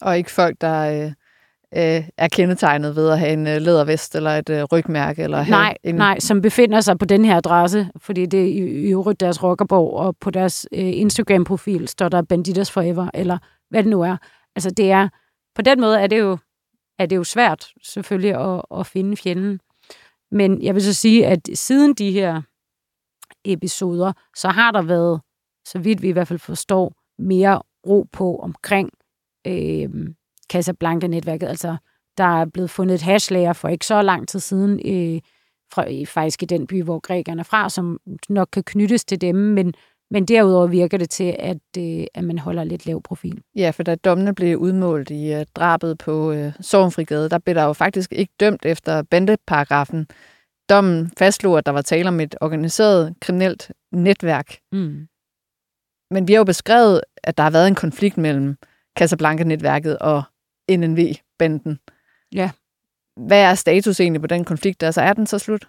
Og 0.00 0.18
ikke 0.18 0.30
folk, 0.30 0.60
der 0.60 1.04
øh, 1.04 1.12
øh, 1.76 2.08
er 2.16 2.28
kendetegnet 2.28 2.96
ved 2.96 3.10
at 3.10 3.18
have 3.18 3.32
en 3.32 3.46
øh, 3.46 3.60
lædervest 3.60 4.14
eller 4.14 4.30
et 4.30 4.50
øh, 4.50 4.64
rygmærke. 4.64 5.22
Eller 5.22 5.46
Nej, 5.46 5.76
en... 5.82 5.94
nej, 5.94 6.18
som 6.18 6.42
befinder 6.42 6.80
sig 6.80 6.98
på 6.98 7.04
den 7.04 7.24
her 7.24 7.36
adresse, 7.36 7.90
fordi 7.96 8.26
det 8.26 8.40
er 8.40 8.44
i, 8.44 8.58
i 8.58 8.92
øvrigt 8.92 9.20
deres 9.20 9.42
rockerborg, 9.42 9.92
og 9.92 10.16
på 10.16 10.30
deres 10.30 10.66
øh, 10.72 10.98
Instagram-profil 10.98 11.88
står 11.88 12.08
der 12.08 12.22
Banditers 12.22 12.70
Forever, 12.70 13.10
eller 13.14 13.38
hvad 13.70 13.82
det 13.82 13.90
nu 13.90 14.02
er. 14.02 14.16
Altså 14.56 14.70
det 14.70 14.90
er, 14.90 15.08
på 15.54 15.62
den 15.62 15.80
måde 15.80 16.00
er 16.00 16.06
det 16.06 16.18
jo, 16.18 16.38
er 16.98 17.06
det 17.06 17.16
jo 17.16 17.24
svært 17.24 17.68
selvfølgelig 17.82 18.34
at, 18.34 18.62
at 18.80 18.86
finde 18.86 19.16
fjenden. 19.16 19.60
Men 20.30 20.62
jeg 20.62 20.74
vil 20.74 20.82
så 20.82 20.94
sige, 20.94 21.26
at 21.26 21.48
siden 21.54 21.94
de 21.94 22.12
her 22.12 22.42
episoder, 23.44 24.12
så 24.36 24.48
har 24.48 24.70
der 24.70 24.82
været, 24.82 25.20
så 25.68 25.78
vidt 25.78 26.02
vi 26.02 26.08
i 26.08 26.12
hvert 26.12 26.28
fald 26.28 26.38
forstår, 26.38 26.92
mere 27.18 27.62
ro 27.86 28.06
på 28.12 28.36
omkring 28.36 28.90
øh, 29.46 29.88
Casablanca-netværket. 30.50 31.46
Altså, 31.46 31.76
der 32.18 32.40
er 32.40 32.44
blevet 32.44 32.70
fundet 32.70 32.94
et 32.94 33.02
hashlager 33.02 33.52
for 33.52 33.68
ikke 33.68 33.86
så 33.86 34.02
lang 34.02 34.28
tid 34.28 34.40
siden, 34.40 34.80
øh, 34.84 35.20
fra, 35.72 36.04
faktisk 36.04 36.42
i 36.42 36.46
den 36.46 36.66
by, 36.66 36.82
hvor 36.82 36.98
grækerne 36.98 37.40
er 37.40 37.44
fra, 37.44 37.70
som 37.70 38.00
nok 38.28 38.48
kan 38.52 38.62
knyttes 38.62 39.04
til 39.04 39.20
dem, 39.20 39.36
men, 39.36 39.74
men 40.10 40.24
derudover 40.24 40.66
virker 40.66 40.98
det 40.98 41.10
til, 41.10 41.36
at, 41.38 41.58
øh, 41.78 42.04
at 42.14 42.24
man 42.24 42.38
holder 42.38 42.64
lidt 42.64 42.86
lav 42.86 43.02
profil. 43.02 43.42
Ja, 43.56 43.70
for 43.70 43.82
da 43.82 43.94
dommene 43.94 44.34
blev 44.34 44.58
udmålt 44.58 45.10
i 45.10 45.34
uh, 45.34 45.42
drabet 45.54 45.98
på 45.98 46.30
uh, 46.30 46.52
Sorgenfrigade, 46.60 47.28
der 47.28 47.38
blev 47.38 47.54
der 47.54 47.64
jo 47.64 47.72
faktisk 47.72 48.12
ikke 48.12 48.32
dømt 48.40 48.66
efter 48.66 49.02
bandeparagrafen. 49.02 50.06
Dommen 50.68 51.12
fastslog, 51.18 51.58
at 51.58 51.66
der 51.66 51.72
var 51.72 51.82
tale 51.82 52.08
om 52.08 52.20
et 52.20 52.34
organiseret 52.40 53.14
kriminelt 53.20 53.72
netværk. 53.92 54.56
Mm. 54.72 55.06
Men 56.10 56.28
vi 56.28 56.32
har 56.32 56.38
jo 56.38 56.44
beskrevet, 56.44 57.00
at 57.22 57.36
der 57.36 57.42
har 57.42 57.50
været 57.50 57.68
en 57.68 57.74
konflikt 57.74 58.18
mellem 58.18 58.56
Casablanca-netværket 58.98 59.98
og 59.98 60.22
NNV-banden. 60.76 61.78
Ja. 62.34 62.50
Hvad 63.16 63.42
er 63.42 63.54
status 63.54 64.00
egentlig 64.00 64.20
på 64.20 64.26
den 64.26 64.44
konflikt? 64.44 64.82
Altså 64.82 65.00
er 65.00 65.12
den 65.12 65.26
så 65.26 65.38
slut? 65.38 65.68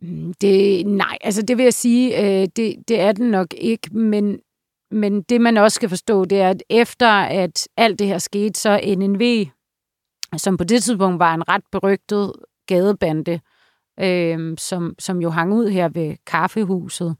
Mm, 0.00 0.34
det, 0.40 0.86
nej, 0.86 1.18
altså 1.20 1.42
det 1.42 1.56
vil 1.56 1.64
jeg 1.64 1.74
sige, 1.74 2.18
øh, 2.20 2.48
det, 2.56 2.88
det 2.88 3.00
er 3.00 3.12
den 3.12 3.30
nok 3.30 3.54
ikke, 3.54 3.96
men, 3.96 4.40
men 4.90 5.22
det 5.22 5.40
man 5.40 5.56
også 5.56 5.74
skal 5.74 5.88
forstå, 5.88 6.24
det 6.24 6.40
er, 6.40 6.50
at 6.50 6.62
efter 6.68 7.08
at 7.10 7.68
alt 7.76 7.98
det 7.98 8.06
her 8.06 8.18
skete, 8.18 8.60
så 8.60 8.80
NNV, 8.98 9.46
som 10.36 10.56
på 10.56 10.64
det 10.64 10.82
tidspunkt 10.82 11.18
var 11.18 11.34
en 11.34 11.48
ret 11.48 11.64
berygtet 11.72 12.32
gadebande, 12.66 13.40
øh, 14.00 14.58
som, 14.58 14.94
som 14.98 15.22
jo 15.22 15.30
hang 15.30 15.52
ud 15.52 15.68
her 15.68 15.88
ved 15.88 16.16
kaffehuset, 16.26 17.16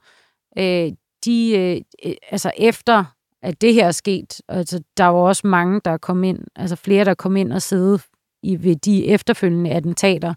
øh, 0.58 0.92
de, 1.24 1.58
øh, 2.04 2.14
altså 2.30 2.52
efter 2.56 3.04
at 3.42 3.60
det 3.60 3.74
her 3.74 3.86
er 3.86 3.90
sket, 3.90 4.40
altså 4.48 4.82
der 4.96 5.04
var 5.04 5.20
også 5.20 5.46
mange, 5.46 5.80
der 5.84 5.96
kom 5.96 6.24
ind, 6.24 6.38
altså 6.56 6.76
flere, 6.76 7.04
der 7.04 7.14
kom 7.14 7.36
ind 7.36 7.52
og 7.52 7.62
sidde 7.62 7.98
i, 8.42 8.62
ved 8.64 8.76
de 8.76 9.06
efterfølgende 9.06 9.70
attentater, 9.70 10.34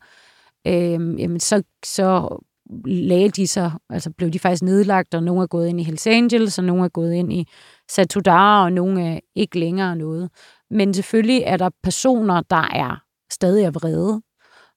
øh, 0.68 1.20
jamen 1.22 1.40
så, 1.40 1.64
så 1.86 2.38
lagde 2.86 3.30
de 3.30 3.48
sig, 3.48 3.72
altså 3.90 4.12
blev 4.12 4.30
de 4.30 4.40
faktisk 4.40 4.64
nedlagt, 4.64 5.14
og 5.14 5.24
nogle 5.24 5.42
er 5.44 5.48
gået 5.48 5.68
ind 5.68 5.80
i 5.80 5.84
Hells 5.84 6.08
Angels, 6.08 6.58
og 6.58 6.64
nogle 6.64 6.86
er 6.86 6.90
gået 6.90 7.14
ind 7.14 7.34
i 7.34 7.48
Satudara, 7.90 8.64
og 8.64 8.74
nogle 8.74 9.02
er 9.08 9.20
ikke 9.36 9.60
længere 9.60 9.96
noget. 9.96 10.30
Men 10.70 10.94
selvfølgelig 10.94 11.44
er 11.46 11.58
der 11.58 11.70
personer, 11.84 12.42
der 12.42 12.68
er 12.74 13.04
stadig 13.32 13.66
er 13.66 13.72
vrede, 13.72 14.22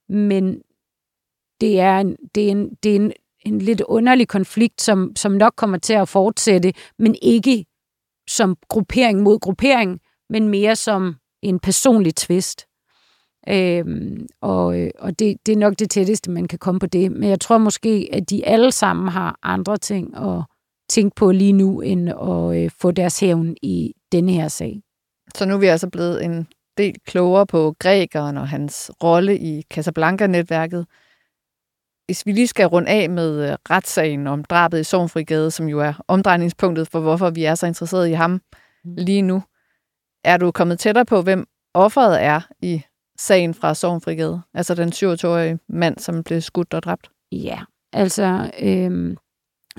men 0.08 0.62
det 1.60 1.80
er, 1.80 1.98
en, 1.98 2.16
det 2.34 2.46
er, 2.46 2.50
en, 2.50 2.74
det 2.82 2.92
er 2.92 2.96
en, 2.96 3.12
en 3.46 3.58
lidt 3.58 3.80
underlig 3.80 4.28
konflikt, 4.28 4.82
som, 4.82 5.16
som 5.16 5.32
nok 5.32 5.52
kommer 5.56 5.78
til 5.78 5.92
at 5.92 6.08
fortsætte, 6.08 6.72
men 6.98 7.16
ikke 7.22 7.64
som 8.28 8.56
gruppering 8.68 9.22
mod 9.22 9.38
gruppering, 9.38 10.00
men 10.30 10.48
mere 10.48 10.76
som 10.76 11.16
en 11.42 11.58
personlig 11.58 12.14
tvist. 12.14 12.66
Øhm, 13.48 14.26
og 14.40 14.76
og 14.98 15.18
det, 15.18 15.37
det 15.46 15.52
er 15.52 15.56
nok 15.56 15.74
det 15.78 15.90
tætteste, 15.90 16.30
man 16.30 16.48
kan 16.48 16.58
komme 16.58 16.78
på 16.78 16.87
det. 16.87 17.12
Men 17.12 17.28
jeg 17.28 17.40
tror 17.40 17.58
måske, 17.58 18.08
at 18.12 18.30
de 18.30 18.46
alle 18.46 18.72
sammen 18.72 19.08
har 19.08 19.38
andre 19.42 19.76
ting 19.76 20.16
at 20.16 20.42
tænke 20.88 21.14
på 21.14 21.32
lige 21.32 21.52
nu, 21.52 21.80
end 21.80 22.08
at 22.08 22.62
øh, 22.62 22.70
få 22.80 22.90
deres 22.90 23.20
hævn 23.20 23.56
i 23.62 23.92
denne 24.12 24.32
her 24.32 24.48
sag. 24.48 24.80
Så 25.34 25.46
nu 25.46 25.54
er 25.54 25.58
vi 25.58 25.66
altså 25.66 25.88
blevet 25.88 26.24
en 26.24 26.46
del 26.78 26.94
klogere 27.06 27.46
på 27.46 27.74
grækeren 27.78 28.37
og 28.37 28.48
hans 28.48 28.90
rolle 29.02 29.38
i 29.38 29.62
Casablanca-netværket. 29.74 30.87
Hvis 32.06 32.26
vi 32.26 32.32
lige 32.32 32.46
skal 32.46 32.66
runde 32.66 32.88
af 32.90 33.10
med 33.10 33.50
øh, 33.50 33.56
retssagen 33.70 34.26
om 34.26 34.44
drabet 34.44 34.80
i 34.80 34.84
Sovnfrigade, 34.84 35.50
som 35.50 35.68
jo 35.68 35.80
er 35.80 35.92
omdrejningspunktet 36.08 36.88
for, 36.88 37.00
hvorfor 37.00 37.30
vi 37.30 37.44
er 37.44 37.54
så 37.54 37.66
interesserede 37.66 38.10
i 38.10 38.14
ham 38.14 38.30
mm. 38.84 38.94
lige 38.96 39.22
nu. 39.22 39.42
Er 40.24 40.36
du 40.36 40.50
kommet 40.50 40.78
tættere 40.78 41.04
på, 41.04 41.22
hvem 41.22 41.46
offeret 41.74 42.22
er 42.22 42.40
i 42.62 42.82
sagen 43.18 43.54
fra 43.54 43.74
Sovnfrigade? 43.74 44.42
Altså 44.54 44.74
den 44.74 44.88
27-årige 44.88 45.58
mand, 45.68 45.98
som 45.98 46.24
blev 46.24 46.40
skudt 46.40 46.74
og 46.74 46.82
dræbt? 46.82 47.10
Ja, 47.32 47.60
altså 47.92 48.50
øhm, 48.62 49.16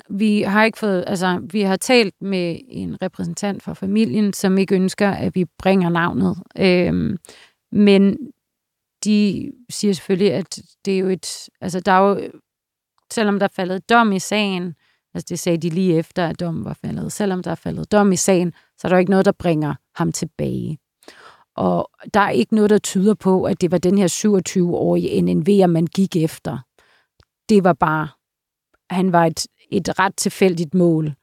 vi 0.09 0.41
har 0.41 0.65
ikke 0.65 0.77
fået, 0.77 1.03
altså 1.07 1.39
vi 1.51 1.61
har 1.61 1.75
talt 1.75 2.13
med 2.21 2.59
en 2.67 3.01
repræsentant 3.01 3.63
for 3.63 3.73
familien, 3.73 4.33
som 4.33 4.57
ikke 4.57 4.75
ønsker, 4.75 5.11
at 5.11 5.35
vi 5.35 5.45
bringer 5.57 5.89
navnet. 5.89 6.38
Øhm, 6.57 7.17
men 7.71 8.17
de 9.06 9.52
siger 9.70 9.94
selvfølgelig, 9.94 10.34
at 10.34 10.60
det 10.86 10.96
er 10.96 11.00
jo 11.00 11.08
et, 11.10 11.50
altså 11.62 11.80
der 11.80 11.91
er 11.91 12.10
jo, 12.10 12.22
selvom 13.13 13.39
der 13.39 13.44
er 13.44 13.54
faldet 13.56 13.89
dom 13.89 14.12
i 14.12 14.20
sagen, 14.20 14.76
altså 15.13 15.26
det 15.30 15.39
sagde 15.39 15.58
de 15.58 15.70
lige 15.70 15.98
efter, 15.98 16.28
at 16.28 16.39
dommen 16.39 16.65
var 16.65 16.78
faldet, 16.86 17.12
selvom 17.12 17.44
der 17.44 17.52
er 17.52 17.56
faldet 17.56 17.91
dom 17.91 18.12
i 18.12 18.15
sagen, 18.15 18.54
så 18.78 18.88
er 18.88 18.89
der 18.89 18.98
ikke 18.98 19.12
noget, 19.12 19.26
der 19.26 19.32
bringer 19.32 19.76
ham 19.96 20.12
tilbage. 20.12 20.78
Og 21.56 21.89
der 22.13 22.20
er 22.20 22.30
ikke 22.30 22.56
noget, 22.56 22.70
der 22.70 22.78
tyder 22.78 23.13
på, 23.13 23.44
at 23.44 23.62
det 23.62 23.72
var 23.72 23.78
den 23.78 23.98
her 23.98 24.08
27-årige 24.08 25.20
NNV'er, 25.22 25.68
man 25.68 25.86
gik 25.88 26.15
efter. 26.15 26.58
Det 27.50 27.63
var 27.63 27.74
bare, 27.74 28.08
han 28.89 29.12
var 29.12 29.26
et, 29.26 29.48
et 29.72 30.00
ret 30.00 30.15
tilfældigt 30.18 30.74
mål. 30.74 31.13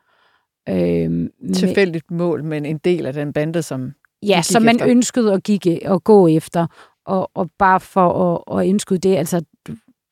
Øhm, 0.68 1.30
tilfældigt 1.54 2.10
mål, 2.10 2.44
men 2.44 2.66
en 2.66 2.78
del 2.78 3.06
af 3.06 3.12
den 3.12 3.32
bande, 3.32 3.62
som 3.62 3.92
Ja, 4.22 4.42
som 4.42 4.62
man 4.62 4.76
efter. 4.76 4.88
ønskede 4.88 5.32
at, 5.32 5.42
gik, 5.42 5.66
at 5.66 6.04
gå 6.04 6.28
efter. 6.28 6.66
Og, 7.06 7.30
og 7.34 7.50
bare 7.58 7.80
for 7.80 8.34
at, 8.48 8.60
at 8.60 8.66
indskyde 8.66 8.98
det, 8.98 9.16
altså 9.16 9.42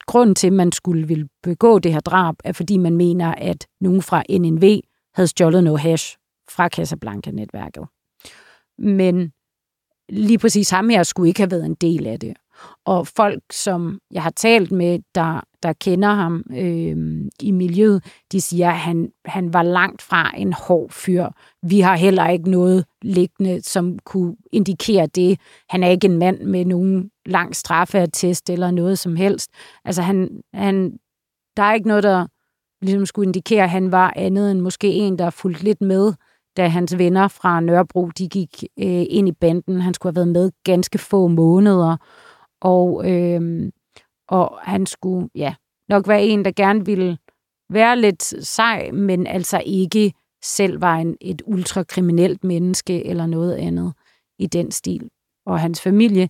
grunden 0.06 0.34
til, 0.34 0.46
at 0.46 0.52
man 0.52 0.72
skulle 0.72 1.08
ville 1.08 1.28
begå 1.42 1.78
det 1.78 1.92
her 1.92 2.00
drab, 2.00 2.34
er 2.44 2.52
fordi 2.52 2.76
man 2.76 2.96
mener, 2.96 3.34
at 3.34 3.66
nogen 3.80 4.02
fra 4.02 4.22
NNV 4.30 4.80
havde 5.14 5.26
stjålet 5.26 5.64
noget 5.64 5.80
hash 5.80 6.16
fra 6.50 6.68
Casablanca-netværket. 6.68 7.86
Men 8.78 9.32
lige 10.08 10.38
præcis 10.38 10.70
ham 10.70 10.88
her 10.88 11.02
skulle 11.02 11.28
ikke 11.28 11.40
have 11.40 11.50
været 11.50 11.66
en 11.66 11.74
del 11.74 12.06
af 12.06 12.20
det. 12.20 12.36
Og 12.84 13.06
folk, 13.06 13.42
som 13.52 13.98
jeg 14.10 14.22
har 14.22 14.30
talt 14.30 14.72
med, 14.72 14.98
der, 15.14 15.40
der 15.62 15.72
kender 15.72 16.08
ham 16.08 16.44
øh, 16.56 17.24
i 17.42 17.50
miljøet, 17.50 18.04
de 18.32 18.40
siger, 18.40 18.70
at 18.70 18.76
han, 18.76 19.12
han 19.24 19.52
var 19.52 19.62
langt 19.62 20.02
fra 20.02 20.32
en 20.36 20.52
hård 20.52 20.90
fyr. 20.90 21.26
Vi 21.62 21.80
har 21.80 21.96
heller 21.96 22.28
ikke 22.28 22.50
noget 22.50 22.84
liggende, 23.02 23.62
som 23.62 23.98
kunne 23.98 24.36
indikere 24.52 25.06
det. 25.06 25.40
Han 25.68 25.82
er 25.82 25.88
ikke 25.88 26.06
en 26.06 26.18
mand 26.18 26.40
med 26.40 26.64
nogen 26.64 27.10
lang 27.26 27.56
straffeattest 27.56 28.50
eller 28.50 28.70
noget 28.70 28.98
som 28.98 29.16
helst. 29.16 29.50
Altså, 29.84 30.02
han, 30.02 30.40
han, 30.54 30.98
der 31.56 31.62
er 31.62 31.74
ikke 31.74 31.88
noget, 31.88 32.02
der 32.02 32.26
ligesom 32.82 33.06
skulle 33.06 33.26
indikere, 33.26 33.64
at 33.64 33.70
han 33.70 33.92
var 33.92 34.12
andet 34.16 34.50
end 34.50 34.60
måske 34.60 34.88
en, 34.88 35.18
der 35.18 35.30
fulgte 35.30 35.64
lidt 35.64 35.80
med 35.80 36.12
da 36.56 36.68
hans 36.68 36.98
venner 36.98 37.28
fra 37.28 37.60
Nørrebro 37.60 38.08
de 38.08 38.28
gik 38.28 38.64
øh, 38.78 39.04
ind 39.10 39.28
i 39.28 39.32
banden. 39.32 39.80
Han 39.80 39.94
skulle 39.94 40.10
have 40.10 40.16
været 40.16 40.28
med 40.28 40.50
ganske 40.64 40.98
få 40.98 41.28
måneder, 41.28 41.96
og, 42.60 43.10
øh, 43.10 43.70
og 44.30 44.58
han 44.62 44.86
skulle 44.86 45.28
ja, 45.34 45.54
nok 45.88 46.08
være 46.08 46.22
en, 46.22 46.44
der 46.44 46.50
gerne 46.56 46.86
ville 46.86 47.18
være 47.70 47.96
lidt 47.96 48.22
sej, 48.46 48.90
men 48.90 49.26
altså 49.26 49.62
ikke 49.66 50.12
selv 50.44 50.80
var 50.80 50.96
en, 50.96 51.16
et 51.20 51.42
ultrakriminelt 51.46 52.44
menneske 52.44 53.06
eller 53.06 53.26
noget 53.26 53.54
andet 53.54 53.92
i 54.38 54.46
den 54.46 54.70
stil. 54.70 55.10
Og 55.46 55.60
hans 55.60 55.80
familie, 55.80 56.28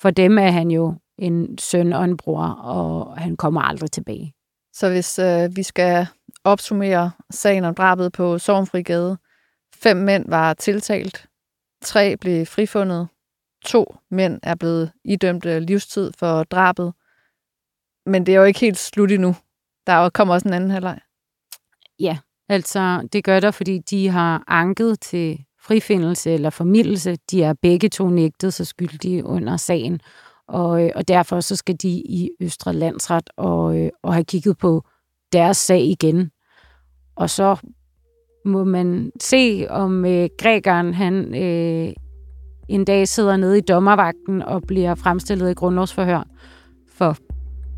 for 0.00 0.10
dem 0.10 0.38
er 0.38 0.50
han 0.50 0.70
jo 0.70 0.94
en 1.18 1.58
søn 1.58 1.92
og 1.92 2.04
en 2.04 2.16
bror, 2.16 2.46
og 2.46 3.18
han 3.18 3.36
kommer 3.36 3.60
aldrig 3.60 3.90
tilbage. 3.90 4.34
Så 4.72 4.90
hvis 4.90 5.18
øh, 5.18 5.56
vi 5.56 5.62
skal 5.62 6.06
opsummere 6.44 7.10
sagen 7.30 7.64
om 7.64 7.74
drabet 7.74 8.12
på 8.12 8.38
Sovnfrigade, 8.38 9.18
Fem 9.82 9.96
mænd 9.96 10.24
var 10.28 10.54
tiltalt. 10.54 11.26
Tre 11.82 12.16
blev 12.16 12.46
frifundet. 12.46 13.08
To 13.64 13.96
mænd 14.10 14.40
er 14.42 14.54
blevet 14.54 14.92
idømt 15.04 15.46
øh, 15.46 15.62
livstid 15.62 16.12
for 16.18 16.44
drabet. 16.44 16.92
Men 18.06 18.26
det 18.26 18.34
er 18.34 18.38
jo 18.38 18.44
ikke 18.44 18.60
helt 18.60 18.78
slut 18.78 19.12
endnu. 19.12 19.36
Der 19.86 20.10
kommer 20.10 20.34
også 20.34 20.48
en 20.48 20.54
anden 20.54 20.70
halvleg. 20.70 20.98
Ja, 22.00 22.18
altså 22.48 23.08
det 23.12 23.24
gør 23.24 23.40
der, 23.40 23.50
fordi 23.50 23.78
de 23.78 24.08
har 24.08 24.44
anket 24.48 25.00
til 25.00 25.44
frifindelse 25.60 26.30
eller 26.30 26.50
formidelse. 26.50 27.16
De 27.30 27.42
er 27.42 27.52
begge 27.62 27.88
to 27.88 28.08
nægtet 28.08 28.54
så 28.54 28.64
skyldige 28.64 29.24
under 29.24 29.56
sagen. 29.56 30.00
Og, 30.48 30.84
øh, 30.84 30.90
og 30.94 31.08
derfor 31.08 31.40
så 31.40 31.56
skal 31.56 31.76
de 31.76 31.88
i 31.88 32.30
Østre 32.40 32.72
Landsret 32.72 33.30
og, 33.36 33.78
øh, 33.78 33.90
og 34.02 34.14
have 34.14 34.24
kigget 34.24 34.58
på 34.58 34.82
deres 35.32 35.56
sag 35.56 35.84
igen. 35.84 36.30
Og 37.16 37.30
så 37.30 37.56
må 38.44 38.64
man 38.64 39.12
se, 39.20 39.66
om 39.70 40.04
øh, 40.04 40.28
grækeren 40.38 40.94
han 40.94 41.34
øh, 41.34 41.92
en 42.68 42.84
dag 42.84 43.08
sidder 43.08 43.36
nede 43.36 43.58
i 43.58 43.60
dommervagten 43.60 44.42
og 44.42 44.62
bliver 44.62 44.94
fremstillet 44.94 45.50
i 45.50 45.54
grundlovsforhør. 45.54 46.24
For 46.88 47.16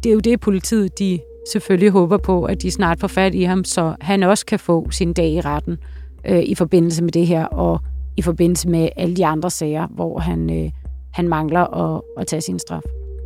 det 0.04 0.10
er 0.10 0.14
jo 0.14 0.20
det, 0.20 0.40
politiet 0.40 0.98
de 0.98 1.20
selvfølgelig 1.52 1.90
håber 1.90 2.16
på, 2.18 2.44
at 2.44 2.62
de 2.62 2.70
snart 2.70 3.00
får 3.00 3.08
fat 3.08 3.34
i 3.34 3.42
ham, 3.42 3.64
så 3.64 3.94
han 4.00 4.22
også 4.22 4.46
kan 4.46 4.58
få 4.58 4.90
sin 4.90 5.12
dag 5.12 5.28
i 5.28 5.40
retten 5.40 5.78
øh, 6.26 6.42
i 6.42 6.54
forbindelse 6.54 7.04
med 7.04 7.12
det 7.12 7.26
her, 7.26 7.44
og 7.44 7.80
i 8.16 8.22
forbindelse 8.22 8.68
med 8.68 8.88
alle 8.96 9.16
de 9.16 9.26
andre 9.26 9.50
sager, 9.50 9.86
hvor 9.86 10.18
han, 10.18 10.64
øh, 10.64 10.70
han 11.12 11.28
mangler 11.28 11.60
at, 11.60 12.02
at 12.18 12.26
tage 12.26 12.40
sin 12.40 12.58
straf. 12.58 12.82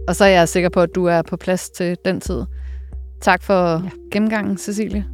Og 0.08 0.16
så 0.16 0.24
er 0.24 0.28
jeg 0.28 0.48
sikker 0.48 0.68
på, 0.68 0.80
at 0.80 0.94
du 0.94 1.04
er 1.04 1.22
på 1.22 1.36
plads 1.36 1.70
til 1.70 1.96
den 2.04 2.20
tid. 2.20 2.44
Tak 3.20 3.42
for 3.42 3.70
ja. 3.70 3.90
gennemgangen, 4.12 4.58
Cecilie. 4.58 5.04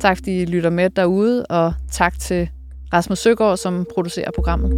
Tak 0.00 0.16
fordi 0.16 0.42
I 0.42 0.44
lytter 0.44 0.70
med 0.70 0.90
derude, 0.90 1.46
og 1.46 1.72
tak 1.92 2.18
til 2.18 2.48
Rasmus 2.92 3.18
Søgaard, 3.18 3.56
som 3.56 3.86
producerer 3.94 4.30
programmet. 4.34 4.72